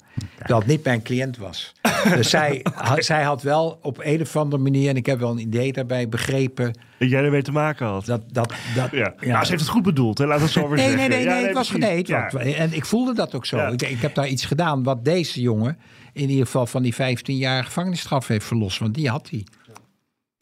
[0.47, 1.73] Dat niet mijn cliënt was.
[2.17, 2.65] dus zij,
[2.97, 6.09] zij had wel op een of andere manier, en ik heb wel een idee daarbij
[6.09, 6.79] begrepen.
[6.99, 8.07] Dat jij ermee te maken had.
[8.07, 9.15] Dat, dat, dat, ja.
[9.21, 9.27] ja.
[9.33, 10.27] Nou, ze heeft het goed bedoeld, hè?
[10.27, 11.09] laat het zo maar nee, zeggen.
[11.09, 12.29] Nee, nee, nee, nee, het was nee, ja.
[12.29, 13.59] En ik voelde dat ook zo.
[13.67, 15.79] Ik, ik heb daar iets gedaan wat deze jongen
[16.23, 18.79] in ieder geval van die 15 jaar gevangenisstraf heeft verlost.
[18.79, 19.47] Want die had hij.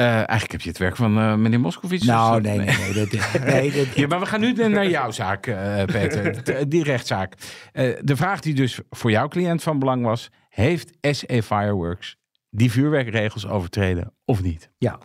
[0.01, 2.05] Uh, eigenlijk heb je het werk van uh, meneer Moskovits.
[2.05, 2.67] Nou, nee, nee.
[2.67, 3.11] nee, dat,
[3.53, 6.45] nee dat, ja, maar we gaan nu naar jouw zaak, uh, Peter.
[6.69, 7.35] die rechtszaak.
[8.01, 10.31] de vraag die dus voor jouw cliënt van belang was...
[10.49, 12.17] heeft SE Fireworks
[12.51, 14.71] die vuurwerkregels overtreden of niet?
[14.79, 14.99] Ja,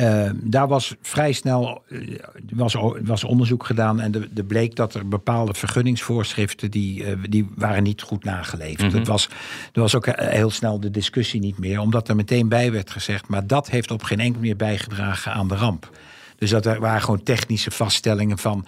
[0.00, 2.18] uh, daar was vrij snel uh,
[2.52, 7.82] was, was onderzoek gedaan en er bleek dat er bepaalde vergunningsvoorschriften die, uh, die waren
[7.82, 8.82] niet goed nageleefd.
[8.82, 8.98] Mm -hmm.
[8.98, 9.28] Het was,
[9.72, 13.28] er was ook heel snel de discussie niet meer, omdat er meteen bij werd gezegd,
[13.28, 15.90] maar dat heeft op geen enkel meer bijgedragen aan de ramp.
[16.36, 18.66] Dus dat er waren gewoon technische vaststellingen van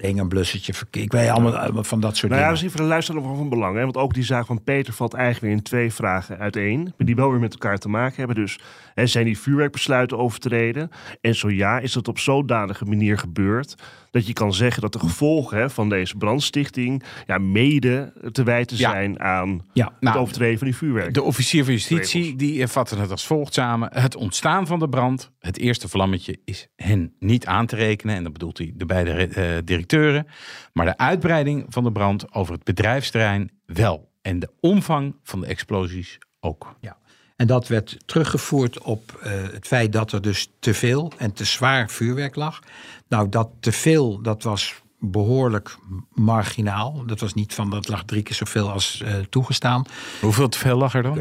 [0.00, 0.72] hing een blussertje.
[0.90, 2.38] Ik weet allemaal van dat soort nou dingen.
[2.38, 3.76] Ja, dat is voor de luisteraar van belang.
[3.76, 3.82] Hè?
[3.82, 6.92] Want ook die zaak van Peter valt eigenlijk weer in twee vragen uiteen.
[6.96, 8.36] Die wel weer met elkaar te maken hebben.
[8.36, 8.58] Dus
[8.94, 10.90] hè, zijn die vuurwerkbesluiten overtreden?
[11.20, 13.74] En zo ja, is dat op zodanige manier gebeurd...
[14.10, 17.02] dat je kan zeggen dat de gevolgen hè, van deze brandstichting...
[17.26, 19.18] Ja, mede te wijten zijn ja.
[19.18, 21.14] aan ja, het nou, overtreden van die vuurwerk.
[21.14, 23.88] De officier van justitie die vatte het als volgt samen.
[23.92, 26.40] Het ontstaan van de brand, het eerste vlammetje...
[26.44, 28.16] is hen niet aan te rekenen.
[28.16, 30.26] En dat bedoelt hij de beide uh, directeuren.
[30.72, 34.10] Maar de uitbreiding van de brand over het bedrijfsterrein wel.
[34.22, 36.76] En de omvang van de explosies ook.
[36.80, 36.98] Ja.
[37.40, 41.44] En dat werd teruggevoerd op uh, het feit dat er dus te veel en te
[41.44, 42.60] zwaar vuurwerk lag.
[43.08, 45.76] Nou, dat te veel, dat was behoorlijk
[46.12, 47.06] marginaal.
[47.06, 49.84] Dat was niet van dat lag drie keer zoveel als uh, toegestaan.
[50.20, 51.20] Hoeveel te veel lag er dan?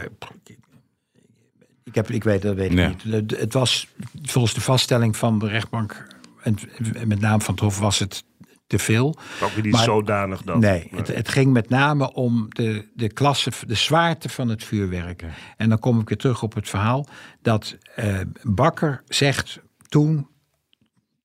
[1.84, 2.96] Ik, heb, ik weet dat weet ik nee.
[3.12, 3.38] niet.
[3.38, 3.88] Het was
[4.22, 6.08] volgens de vaststelling van de rechtbank
[6.44, 6.58] en
[7.06, 8.24] met name van het Hof was het
[8.70, 9.16] te veel.
[9.44, 10.60] Ook niet maar, zodanig dan.
[10.60, 11.00] Nee, nee.
[11.00, 15.24] Het, het, ging met name om de, de klasse, de zwaarte van het vuurwerk.
[15.58, 17.08] En dan kom ik weer terug op het verhaal
[17.42, 20.28] dat uh, Bakker zegt toen,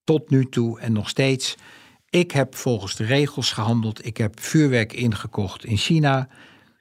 [0.04, 1.54] tot nu toe en nog steeds...
[2.10, 6.28] ik heb volgens de regels gehandeld, ik heb vuurwerk ingekocht in China...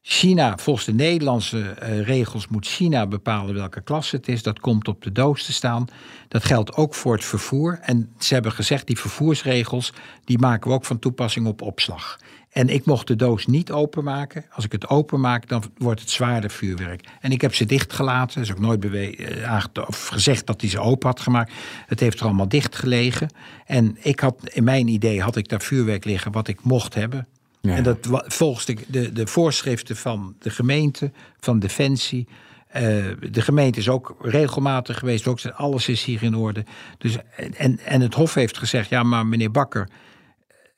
[0.06, 4.43] China, volgens de Nederlandse uh, regels moet China bepalen welke klasse het is.
[4.43, 5.86] Dat komt op de doos te staan.
[6.28, 7.80] Dat geldt ook voor het vervoer.
[7.82, 9.93] En ze hebben gezegd, die vervoersregels,
[10.24, 12.20] die maken we ook van toepassing op opslag.
[12.49, 14.45] En ik mocht de doos niet openmaken.
[14.51, 17.08] Als ik het openmaak, dan wordt het zwaarder vuurwerk.
[17.20, 18.36] En ik heb ze dichtgelaten.
[18.36, 21.51] Er is ook nooit of gezegd dat hij ze open had gemaakt.
[21.86, 23.30] Het heeft er allemaal dicht gelegen.
[23.66, 27.28] En ik had, in mijn idee had ik daar vuurwerk liggen wat ik mocht hebben.
[27.72, 27.97] En dat
[28.28, 32.28] volgens de, de, de, voorschriften van de gemeente, van Defensie.
[32.76, 32.82] Uh,
[33.30, 35.28] de gemeente is ook regelmatig geweest.
[35.28, 36.66] Ook alles is hier in orde.
[36.97, 37.18] Dus,
[37.57, 39.89] en, en het Hof heeft gezegd: ja, maar meneer Bakker.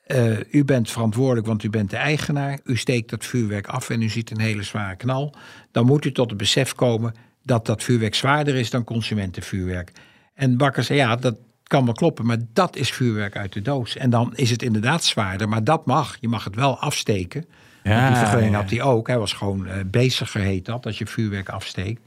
[0.08, 2.60] Uh, u bent verantwoordelijk, want u bent de eigenaar.
[2.64, 5.36] U steekt dat vuurwerk af en u ziet een hele zware knal.
[5.72, 7.14] Dan moet u tot het besef komen
[7.44, 9.92] dat dat vuurwerk zwaarder is dan consumentenvuurwerk.
[10.34, 13.98] En Bakker zei: ja, dat, kan wel kloppen, maar dat is vuurwerk uit de doos.
[13.98, 16.18] En dan is het inderdaad zwaarder, maar dat mag.
[16.20, 17.46] Je mag het wel afsteken.
[17.84, 18.62] Ja, die vergunning ja.
[18.62, 19.08] had hij ook.
[19.08, 22.02] Hij was gewoon uh, beziger, heet dat, als je vuurwerk afsteekt.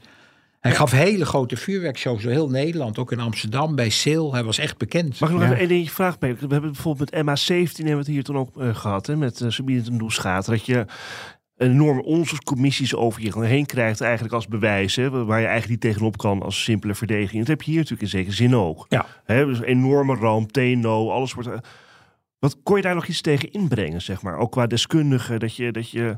[0.59, 4.33] Hij gaf hele grote vuurwerkshows door heel Nederland, ook in Amsterdam, bij Seel.
[4.33, 5.19] Hij was echt bekend.
[5.19, 5.45] Mag ik nog ja.
[5.45, 6.19] even één dingetje vragen?
[6.19, 9.39] We hebben bijvoorbeeld met MA17 hebben we het hier toen ook uh, gehad, hè, met
[9.39, 10.45] uh, Sabine ten Doeschaat.
[10.45, 10.85] Dat je
[11.59, 14.95] enorme onderzoekscommissies over je heen krijgt eigenlijk als bewijs.
[14.95, 17.39] Hè, waar je eigenlijk niet tegenop kan als simpele verdediging.
[17.39, 18.85] Dat heb je hier natuurlijk in zekere zin ook.
[18.89, 19.05] Ja.
[19.23, 21.49] Hè, dus enorme ramp, TNO, alles wordt...
[22.39, 24.37] Wat kon je daar nog iets tegen inbrengen, zeg maar?
[24.37, 25.71] Ook qua deskundige, dat je...
[25.71, 26.17] Dat je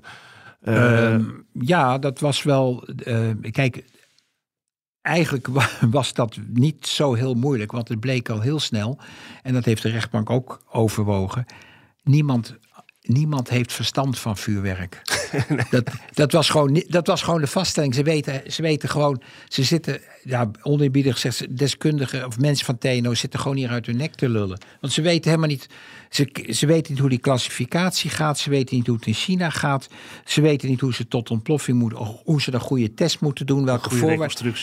[0.64, 1.14] uh...
[1.14, 2.90] um, ja, dat was wel...
[3.06, 3.84] Uh, kijk,
[5.02, 5.48] eigenlijk
[5.98, 7.72] was dat niet zo heel moeilijk.
[7.72, 9.00] Want het bleek al heel snel,
[9.44, 11.46] en dat heeft de rechtbank ook overwogen...
[12.04, 12.58] niemand,
[13.12, 15.02] niemand heeft verstand van vuurwerk.
[15.70, 17.96] dat, dat, was gewoon, dat was gewoon de vaststelling.
[17.96, 23.14] Ze weten, ze weten gewoon, ze zitten, ja, oneerbiedig gezegd, deskundigen of mensen van TNO
[23.14, 24.60] zitten gewoon hier uit hun nek te lullen.
[24.82, 25.68] Want ze weten helemaal niet,
[26.10, 29.50] ze, ze weten niet hoe die klassificatie gaat, ze weten niet hoe het in China
[29.50, 29.90] gaat,
[30.26, 33.66] ze weten niet hoe ze tot ontploffing moeten, hoe ze een goede test moeten doen,
[33.66, 34.54] welke voorwaarden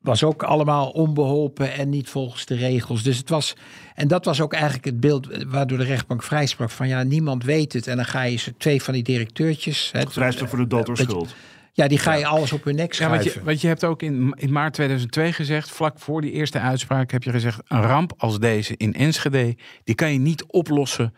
[0.00, 3.02] was ook allemaal onbeholpen en niet volgens de regels.
[3.02, 3.56] Dus het was,
[3.94, 7.72] en dat was ook eigenlijk het beeld waardoor de rechtbank vrijsprak van ja, niemand weet
[7.72, 7.86] het.
[7.86, 9.92] En dan ga je twee van die directeurtjes.
[10.08, 11.34] Vrijsprak voor de dood door schuld.
[11.72, 13.16] Ja, die ga je alles op hun nek schrijven.
[13.16, 16.32] Ja, want, je, want je hebt ook in, in maart 2002 gezegd, vlak voor die
[16.32, 20.44] eerste uitspraak, heb je gezegd: een ramp als deze in Enschede, die kan je niet
[20.44, 21.14] oplossen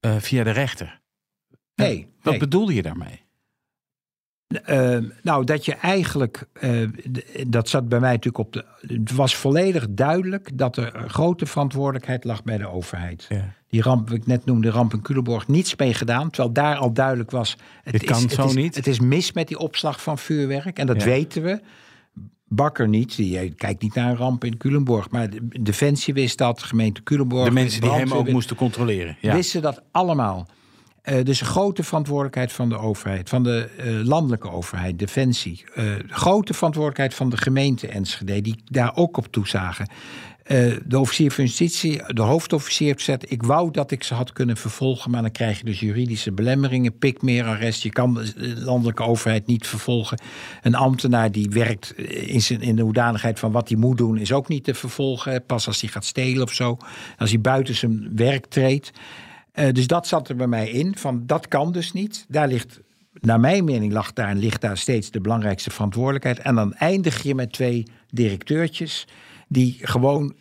[0.00, 1.00] uh, via de rechter.
[1.74, 2.08] Nee.
[2.22, 2.40] Wat nee.
[2.40, 3.28] bedoelde je daarmee?
[4.70, 6.88] Uh, nou, dat je eigenlijk, uh,
[7.48, 8.64] dat zat bij mij natuurlijk op de.
[8.86, 13.26] Het was volledig duidelijk dat er een grote verantwoordelijkheid lag bij de overheid.
[13.28, 13.52] Ja.
[13.68, 16.30] Die ramp, wat ik net noemde, ramp in Culemborg, niets mee gedaan.
[16.30, 17.56] Terwijl daar al duidelijk was.
[17.82, 18.74] Het Dit kan is, zo het is, niet.
[18.74, 20.78] Het is mis met die opslag van vuurwerk.
[20.78, 21.04] En dat Ja.
[21.04, 21.60] weten we.
[22.48, 25.10] Bakker niet, die eh, kijkt niet naar een ramp in Culemborg.
[25.10, 27.44] Maar de Defensie wist dat, gemeente Culemborg.
[27.44, 29.16] De mensen die hem ook moesten controleren.
[29.20, 29.34] Ja.
[29.34, 30.48] wisten dat allemaal.
[31.10, 35.64] Eh, dus een grote verantwoordelijkheid van de overheid, van de eh, landelijke overheid, Defensie.
[35.74, 39.88] Eh, grote verantwoordelijkheid van de gemeente Enschede, die daar ook op toezagen.
[40.86, 43.30] De officier van justitie, de hoofdofficier heeft gezegd...
[43.30, 45.10] ik wou dat ik ze had kunnen vervolgen...
[45.10, 47.82] maar dan krijg je dus juridische belemmeringen, pikmeerarrest.
[47.82, 50.20] Je kan de landelijke overheid niet vervolgen.
[50.62, 54.18] Een ambtenaar die werkt in, zijn, in de hoedanigheid van wat hij moet doen...
[54.18, 56.76] is ook niet te vervolgen, pas als hij gaat stelen of zo.
[57.18, 58.92] Als hij buiten zijn werk treedt.
[59.60, 62.24] Uh, dus dat zat er bij mij in, van dat kan dus niet.
[62.28, 62.80] Daar ligt,
[63.12, 66.38] naar mijn mening, lag daar en ligt daar steeds de belangrijkste verantwoordelijkheid.
[66.38, 69.06] En dan eindig je met twee directeurtjes
[69.48, 70.34] die gewoon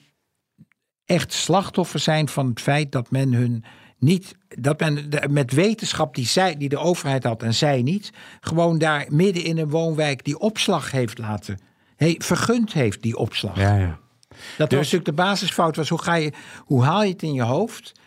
[1.06, 3.64] echt slachtoffer zijn van het feit dat men hun
[3.98, 8.12] niet, dat men de, met wetenschap die, zij, die de overheid had en zij niet,
[8.40, 11.60] gewoon daar midden in een woonwijk die opslag heeft laten,
[11.96, 13.58] hey, vergund heeft die opslag.
[13.58, 14.00] Ja, ja.
[14.30, 15.76] Dat Dus- was natuurlijk de basisfout.
[15.76, 16.34] Was hoe, ga je,
[16.66, 18.00] hoe haal je het in je hoofd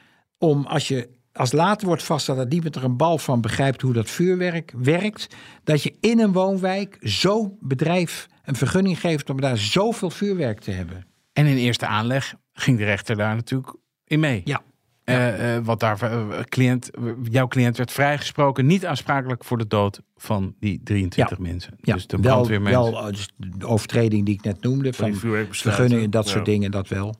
[0.42, 3.92] om als je als later wordt vastgesteld dat niemand er een bal van begrijpt hoe
[3.92, 5.26] dat vuurwerk werkt,
[5.64, 10.70] dat je in een woonwijk zo'n bedrijf een vergunning geeft om daar zoveel vuurwerk te
[10.70, 11.06] hebben.
[11.32, 13.74] En in eerste aanleg ging de rechter daar natuurlijk
[14.04, 14.40] in mee.
[14.44, 14.62] Ja.
[15.04, 16.90] Eh, eh, wat daar, eh, cliënt,
[17.30, 21.74] jouw cliënt werd vrijgesproken, niet aansprakelijk voor de dood van die 23 mensen.
[21.80, 22.92] Ja, dus de wel, brandweermensen.
[22.92, 26.30] wel dus de overtreding die ik net noemde, Van van vergunningen, dat Ja.
[26.30, 27.14] soort dingen, dat wel.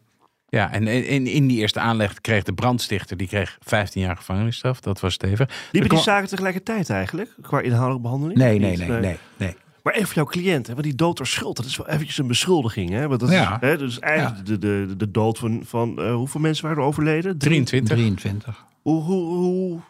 [0.57, 4.81] Ja, en in, in die eerste aanleg kreeg de brandstichter die kreeg 15 jaar gevangenisstraf.
[4.81, 5.69] Dat was stevig.
[5.73, 7.35] Liepen die zaken tegelijkertijd eigenlijk?
[7.41, 8.39] Qua inhoudelijke behandeling?
[8.39, 9.57] Nee, nee, nee, nee, nee.
[9.83, 12.19] Maar even voor jouw cliënt, hè, want die dood door schuld, dat is wel eventjes
[12.19, 12.91] een beschuldiging.
[12.91, 13.09] Hè?
[13.09, 13.55] Want dat Ja.
[13.55, 16.89] is, hè, dus eigenlijk de, de, de dood van, van eh, hoeveel mensen waren er
[16.89, 17.39] overleden?
[17.39, 17.97] Drie- 23.
[17.97, 18.65] 23.
[18.83, 19.81] Hoe, hoe, hoe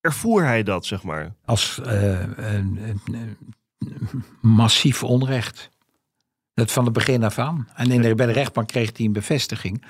[0.00, 1.34] ervoer hij dat, zeg maar?
[1.44, 3.36] Als eh, een, een- een
[4.40, 5.70] massief onrecht.
[6.54, 7.68] Dat van het begin af aan.
[7.74, 9.84] En in de, bij de rechtbank kreeg hij een bevestiging.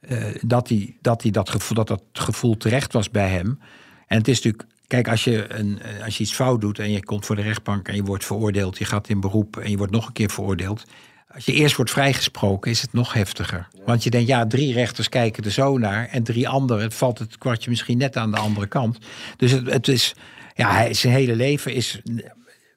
[0.00, 3.58] eh, dat, hij, dat, hij dat, gevoel, dat dat gevoel terecht was bij hem.
[4.06, 4.64] En het is natuurlijk.
[4.86, 7.42] Kijk, als je, een, eh, als je iets fout doet en je komt voor de
[7.42, 10.30] rechtbank en je wordt veroordeeld, je gaat in beroep en je wordt nog een keer
[10.30, 10.84] veroordeeld.
[11.28, 13.68] Als je eerst wordt vrijgesproken, is het nog heftiger.
[13.84, 16.08] Want je denkt, ja, drie rechters kijken er zo naar.
[16.08, 18.98] En drie anderen, het valt het kwartje misschien net aan de andere kant.
[19.36, 20.14] Dus het, het is,
[20.54, 22.00] ja, zijn hele leven is.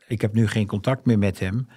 [0.08, 1.68] Ik heb nu geen contact meer met hem.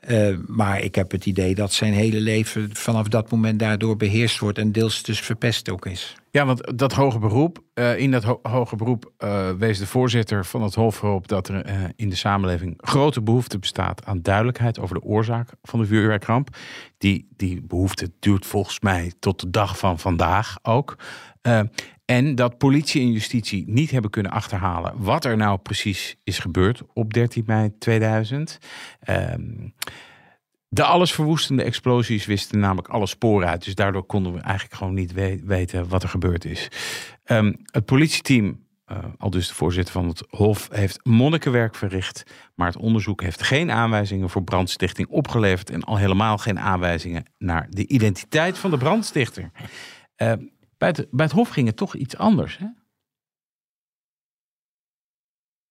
[0.00, 4.38] Eh, maar ik heb het idee dat zijn hele leven vanaf dat moment daardoor beheerst
[4.38, 4.58] wordt.
[4.58, 6.16] En deels dus verpest ook is.
[6.30, 10.44] Ja, want dat hoge beroep, eh, in dat ho hoge beroep eh, wees de voorzitter
[10.44, 14.94] van het Hof erop dat er in de samenleving grote behoefte bestaat aan duidelijkheid over
[14.94, 16.56] de oorzaak van de vuurwerkramp.
[16.98, 20.96] Die, die behoefte duurt volgens mij tot de dag van vandaag ook.
[22.10, 26.82] En dat politie en justitie niet hebben kunnen achterhalen wat er nou precies is gebeurd
[26.94, 28.58] op 13 mei 2000.
[29.00, 29.68] Ehm,
[30.68, 33.64] de allesverwoestende explosies wisten namelijk alle sporen uit.
[33.64, 36.68] Dus daardoor konden we eigenlijk gewoon niet we- weten wat er gebeurd is.
[37.24, 42.22] Ehm, het politieteam, eh, al dus de voorzitter van het Hof, heeft monnikenwerk verricht.
[42.54, 45.70] Maar het onderzoek heeft geen aanwijzingen voor brandstichting opgeleverd.
[45.70, 49.50] En al helemaal geen aanwijzingen naar de identiteit van de brandstichter.
[50.16, 50.32] Eh,
[50.78, 52.58] bij, het, bij het Hof ging het toch iets anders.
[52.58, 52.66] Hè?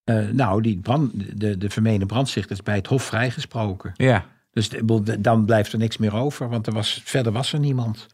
[0.03, 3.93] Eh, nou, die brand, de, de vermeende brandstichter is bij het Hof vrijgesproken.
[3.95, 4.25] Ja.
[4.51, 8.07] Dus de- dan blijft er niks meer over, want er was, verder was er niemand.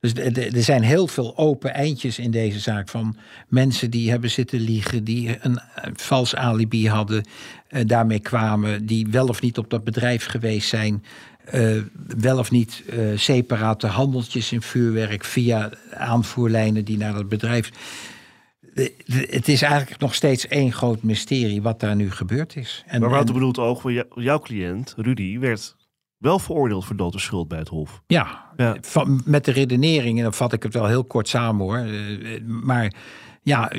[0.00, 3.16] Dus er zijn heel veel open eindjes in deze zaak van
[3.48, 5.60] mensen die hebben zitten liegen, die een,
[5.94, 7.24] vals alibi hadden,
[7.68, 11.04] eh, daarmee kwamen, die wel of niet op dat bedrijf geweest zijn,
[11.50, 11.82] eh,
[12.18, 17.70] wel of niet eh, separate handeltjes in vuurwerk via aanvoerlijnen die naar dat bedrijf.
[19.04, 22.84] het is eigenlijk nog steeds één groot mysterie wat daar nu gebeurd is.
[22.86, 25.76] En, maar wat en, bedoelt ook, voor jouw cliënt, Rudy, werd
[26.20, 28.02] wel veroordeeld voor dood schuld bij het Hof.
[28.06, 28.76] Ja, ja.
[28.80, 31.76] Van, met de redenering, en dan vat ik het wel heel kort samen hoor.
[31.76, 32.92] Eh, maar
[33.42, 33.72] ja,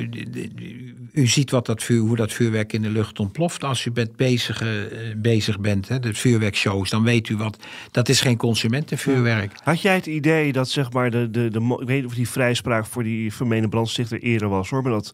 [1.12, 4.16] u, ziet wat dat vuur, hoe dat vuurwerk in de lucht ontploft als u bent
[4.16, 4.68] bezig, uh,
[5.16, 5.88] bezig bent.
[5.88, 7.58] Hè, de vuurwerkshows, dan weet u wat.
[7.90, 9.52] Dat is geen consumentenvuurwerk.
[9.62, 12.28] Had jij het idee dat zeg maar de, de, de, ik weet niet of die
[12.28, 15.12] vrijspraak voor die vermeende brandstichter eerder was hoor, maar dat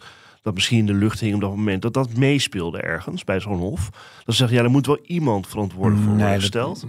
[0.49, 3.59] dat misschien in de lucht hing op dat moment, dat dat meespeelde ergens bij zo'n
[3.59, 3.91] hof.
[4.25, 6.87] Dan zeg je, ja, er moet wel iemand verantwoordelijk voor worden gesteld.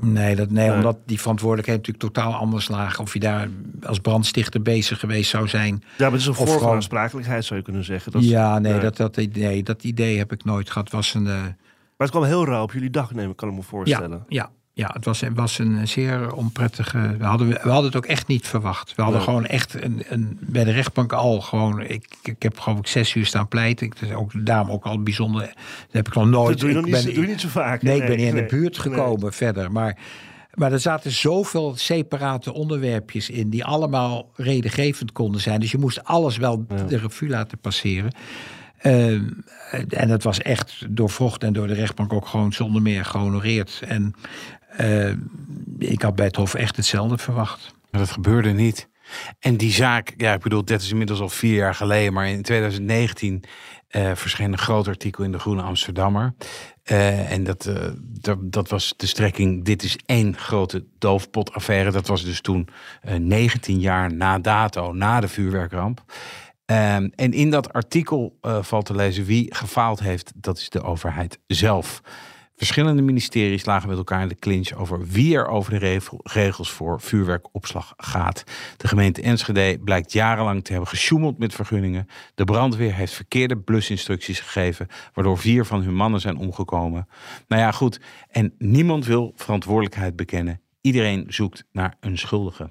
[0.00, 3.04] Nee, dat, nee, omdat die verantwoordelijkheid natuurlijk totaal anders lagen.
[3.04, 3.48] Of je daar
[3.82, 5.74] als brandstichter bezig geweest zou zijn.
[5.74, 8.12] Ja, maar het is een vorm van aansprakelijkheid, zou je kunnen zeggen.
[8.12, 10.90] Dat ja, nee, Dat, dat, nee, dat idee heb ik nooit gehad.
[10.90, 11.32] Was een, uh...
[11.32, 11.54] Maar
[11.96, 14.24] het kwam heel rauw op jullie dag nemen, kan ik me voorstellen.
[14.28, 17.16] Ja, ja, ja, het was, was een zeer onprettige.
[17.18, 18.94] We hadden, we hadden het ook echt niet verwacht.
[18.94, 21.80] We hadden gewoon echt een, een, bij de rechtbank al gewoon.
[21.80, 23.86] Ik, ik heb gewoon zes uur staan pleiten.
[23.86, 25.40] Ik, is ook, daarom ook al bijzonder.
[25.40, 25.56] Dat
[25.90, 26.48] heb ik nog nooit.
[26.48, 27.82] Dat doe je, nog niet, ben, doe je niet zo vaak.
[27.82, 29.72] Nee, ik ben niet in de buurt gekomen verder.
[29.72, 29.98] Maar,
[30.54, 33.50] maar er zaten zoveel separate onderwerpjes in.
[33.50, 35.60] die allemaal redengevend konden zijn.
[35.60, 38.12] Dus je moest alles wel de revue laten passeren.
[38.82, 39.24] Ehm,
[39.88, 43.82] en dat was echt door Vocht en door de rechtbank ook gewoon zonder meer gehonoreerd.
[43.86, 44.14] En
[44.80, 45.12] uh,
[45.78, 47.74] ik had bij het Hof echt hetzelfde verwacht.
[47.90, 48.88] Maar dat gebeurde niet.
[49.38, 52.42] En die zaak, ja, ik bedoel, dat is inmiddels al vier jaar geleden, maar in
[52.42, 53.42] 2019
[53.90, 56.34] uh, eh, verscheen een groot artikel in de Groene Amsterdammer.
[56.90, 61.90] Uh, en dat, uh, dat, dat, was de strekking, dit is één grote doofpotaffaire.
[61.90, 62.68] Dat was dus toen
[63.18, 66.04] 19 jaar na dato, na de vuurwerkramp.
[66.72, 71.38] Um, en in dat artikel valt te lezen wie gefaald heeft, dat is de overheid
[71.46, 72.02] zelf.
[72.56, 77.00] Verschillende ministeries lagen met elkaar in de clinch over wie er over de regels voor
[77.00, 78.44] vuurwerkopslag gaat.
[78.76, 82.06] De gemeente Enschede blijkt jarenlang te hebben gesjoemeld met vergunningen.
[82.34, 87.08] De brandweer heeft verkeerde blusinstructies gegeven, waardoor vier van hun mannen zijn omgekomen.
[87.48, 88.00] Nou ja, goed.
[88.28, 90.60] En niemand wil verantwoordelijkheid bekennen.
[90.80, 92.70] Iedereen zoekt naar een schuldige.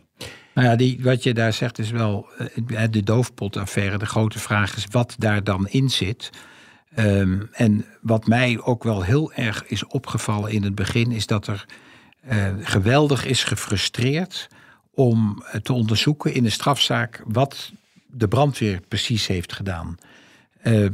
[0.54, 2.28] Nou ja, die, wat je daar zegt is wel
[2.68, 3.98] eh, de doofpotaffaire.
[3.98, 6.30] De grote vraag is wat daar dan in zit.
[7.00, 11.48] Um, en wat mij ook wel heel erg is opgevallen in het begin, is dat
[11.48, 11.66] er
[12.32, 14.48] uh, geweldig is gefrustreerd
[14.94, 17.72] om eh, te onderzoeken in de strafzaak wat
[18.08, 19.98] de brandweer precies heeft gedaan.
[20.64, 20.90] Uh,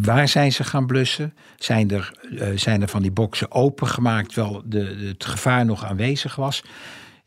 [0.00, 1.34] waar zijn ze gaan blussen?
[1.56, 2.12] Zijn er,
[2.54, 6.62] zijn er van die boksen opengemaakt terwijl de, het gevaar nog aanwezig was?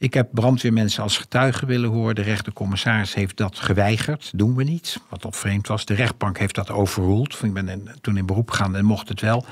[0.02, 2.16] Ik heb brandweermensen als getuigen willen horen.
[2.16, 4.32] De rechtercommissaris heeft dat geweigerd.
[4.36, 5.86] Doen we niet, wat op vreemd was.
[5.86, 7.44] De rechtbank heeft dat overroeld.
[7.44, 9.46] Ik ben toen in beroep gegaan en mocht het wel.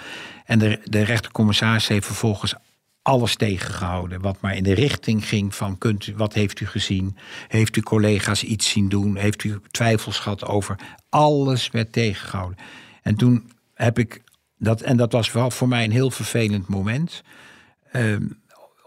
[0.46, 2.54] En de, de rechtercommissaris heeft vervolgens
[3.02, 4.22] alles tegengehouden.
[4.22, 7.18] Wat maar in de richting ging van kunt u, wat heeft u gezien?
[7.48, 9.16] Heeft u collega's iets zien doen?
[9.16, 10.76] Heeft u twijfels gehad over?
[11.10, 12.58] Alles werd tegengehouden.
[13.02, 14.22] En toen heb ik
[14.58, 17.24] dat, en dat was voor mij een heel vervelend moment.
[17.94, 18.16] Uh,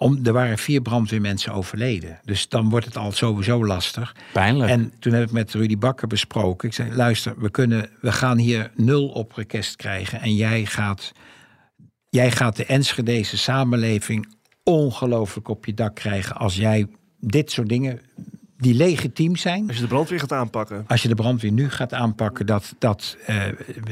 [0.02, 2.20] om, er waren vier brandweermensen overleden.
[2.24, 4.16] Dus dan wordt het al sowieso lastig.
[4.32, 4.70] Pijnlijk.
[4.70, 6.68] En toen heb ik met Rudy Bakker besproken.
[6.68, 10.20] Ik zei, luister, we, kunnen, we gaan hier nul op request krijgen.
[10.20, 11.12] En jij gaat,
[12.08, 16.36] jij gaat de Enschedeze samenleving ongelooflijk op je dak krijgen...
[16.36, 16.86] als jij
[17.20, 18.00] dit soort dingen
[18.62, 19.66] die legitiem zijn.
[19.66, 20.84] Als je de brandweer gaat aanpakken.
[20.86, 23.42] Als je de brandweer nu gaat aanpakken, dat, dat uh,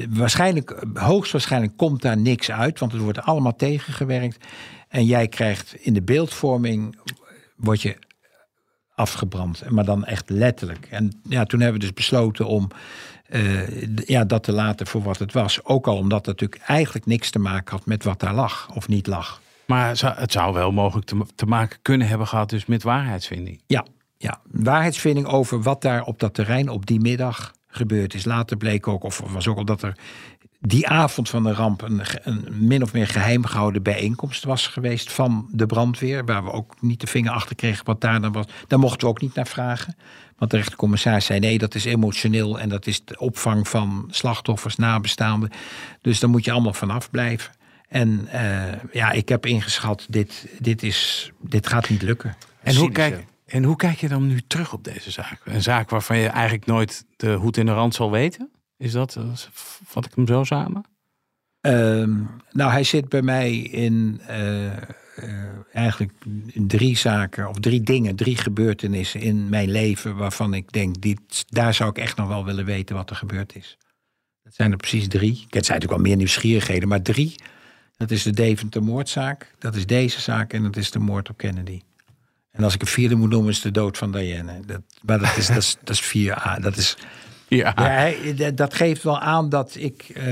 [0.09, 4.47] waarschijnlijk, hoogstwaarschijnlijk komt daar niks uit, want het wordt allemaal tegengewerkt.
[4.91, 6.99] En jij krijgt in de beeldvorming,
[7.57, 7.97] word je
[8.95, 9.71] afgebrand.
[9.71, 10.87] Maar dan echt letterlijk.
[10.91, 12.69] En ja, toen hebben we dus besloten om
[13.29, 15.65] uh, ja, dat te laten voor wat het was.
[15.65, 18.89] Ook al omdat het natuurlijk eigenlijk niks te maken had met wat daar lag of
[18.89, 19.41] niet lag.
[19.67, 23.63] Maar het zou wel mogelijk te, te maken kunnen hebben gehad dus met waarheidsvinding.
[23.67, 23.85] Ja,
[24.17, 28.25] ja, waarheidsvinding over wat daar op dat terrein op die middag gebeurd is.
[28.25, 29.97] Later bleek ook, of was ook al dat er
[30.61, 35.13] die avond van de ramp een, een, min of meer geheim gehouden bijeenkomst was geweest
[35.13, 36.25] van de brandweer.
[36.25, 38.47] Waar we ook niet de vinger achter kregen wat daar dan was.
[38.67, 39.97] Daar mochten we ook niet naar vragen.
[40.39, 44.77] Want de rechtercommissaris zei nee, dat is emotioneel en dat is de opvang van slachtoffers,
[44.77, 45.51] nabestaanden.
[46.01, 47.53] Dus daar moet je allemaal vanaf blijven.
[47.89, 52.37] En uh, ja, ik heb ingeschat, dit, dit, is, dit gaat niet lukken.
[52.63, 55.41] En hoe, kijk, en hoe kijk je dan nu terug op deze zaak?
[55.45, 58.51] Een zaak waarvan je eigenlijk nooit de hoed in de rand zal weten?
[58.81, 59.33] Is dat, eh,
[59.85, 60.85] vat ik hem zo samen?
[61.61, 64.73] Um, nou, hij zit bij mij in uh, uh,
[65.73, 66.13] eigenlijk
[66.55, 71.75] drie zaken, of drie dingen, drie gebeurtenissen in mijn leven waarvan ik denk, dit, daar
[71.75, 73.79] zou ik echt nog wel willen weten wat er gebeurd is.
[74.43, 75.33] Dat zijn er precies drie.
[75.33, 77.35] Het zijn natuurlijk wel meer nieuwsgierigheden, maar drie.
[77.97, 81.37] Dat is de Deventer moordzaak, dat is deze zaak en dat is de moord op
[81.37, 81.81] Kennedy.
[82.51, 84.61] En als ik een vierde moet noemen, is de dood van Diane.
[84.67, 86.61] Dat, maar dat is, dat is, dat is 4A.
[86.61, 86.97] Dat is,
[87.59, 87.75] Ja.
[88.37, 90.13] ja dat geeft wel aan dat ik.
[90.17, 90.25] Uh,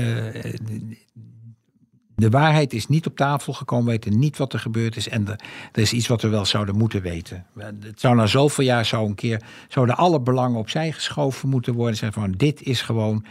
[2.15, 5.09] de waarheid is niet op tafel gekomen, we weten niet wat er gebeurd is.
[5.09, 5.39] En er,
[5.81, 7.45] is iets wat we wel zouden moeten weten.
[7.79, 11.97] Het zou na zoveel jaar zo een keer, zouden alle belangen opzij geschoven moeten worden.
[11.97, 13.25] Zeggen van dit is gewoon.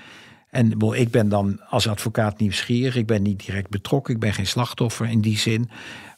[0.50, 2.96] En ik ben dan als advocaat nieuwsgierig.
[2.96, 4.14] Ik ben niet direct betrokken.
[4.14, 5.70] Ik ben geen slachtoffer in die zin.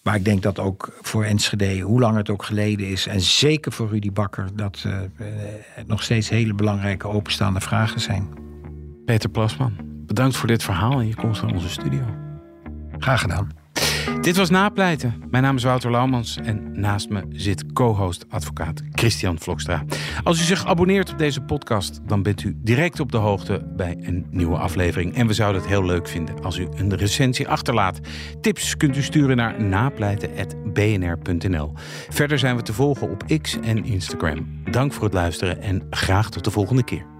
[0.03, 3.73] Maar ik denk dat ook voor Enschede, hoe lang het ook geleden is, en zeker
[3.73, 4.97] voor Rudy Bakker, dat uh,
[5.87, 8.29] nog steeds hele belangrijke openstaande vragen zijn.
[9.05, 12.05] Peter Plasman, bedankt voor dit verhaal en je komst naar onze studio.
[12.99, 13.60] Graag gedaan.
[14.21, 15.23] Dit was Napleiten.
[15.31, 19.85] Mijn naam is Wouter Laumans en naast me zit co-host advocaat Christian Vlokstra.
[20.25, 23.97] Als u zich abonneert op deze podcast, dan bent u direct op de hoogte bij
[24.01, 25.14] een nieuwe aflevering.
[25.14, 28.01] En we zouden het heel leuk vinden als u een recensie achterlaat.
[28.41, 31.73] Tips kunt u sturen naar napleiten.bnr.nl.
[32.09, 34.62] Verder zijn we te volgen op X en Instagram.
[34.71, 37.20] Dank voor het luisteren en graag tot de volgende keer.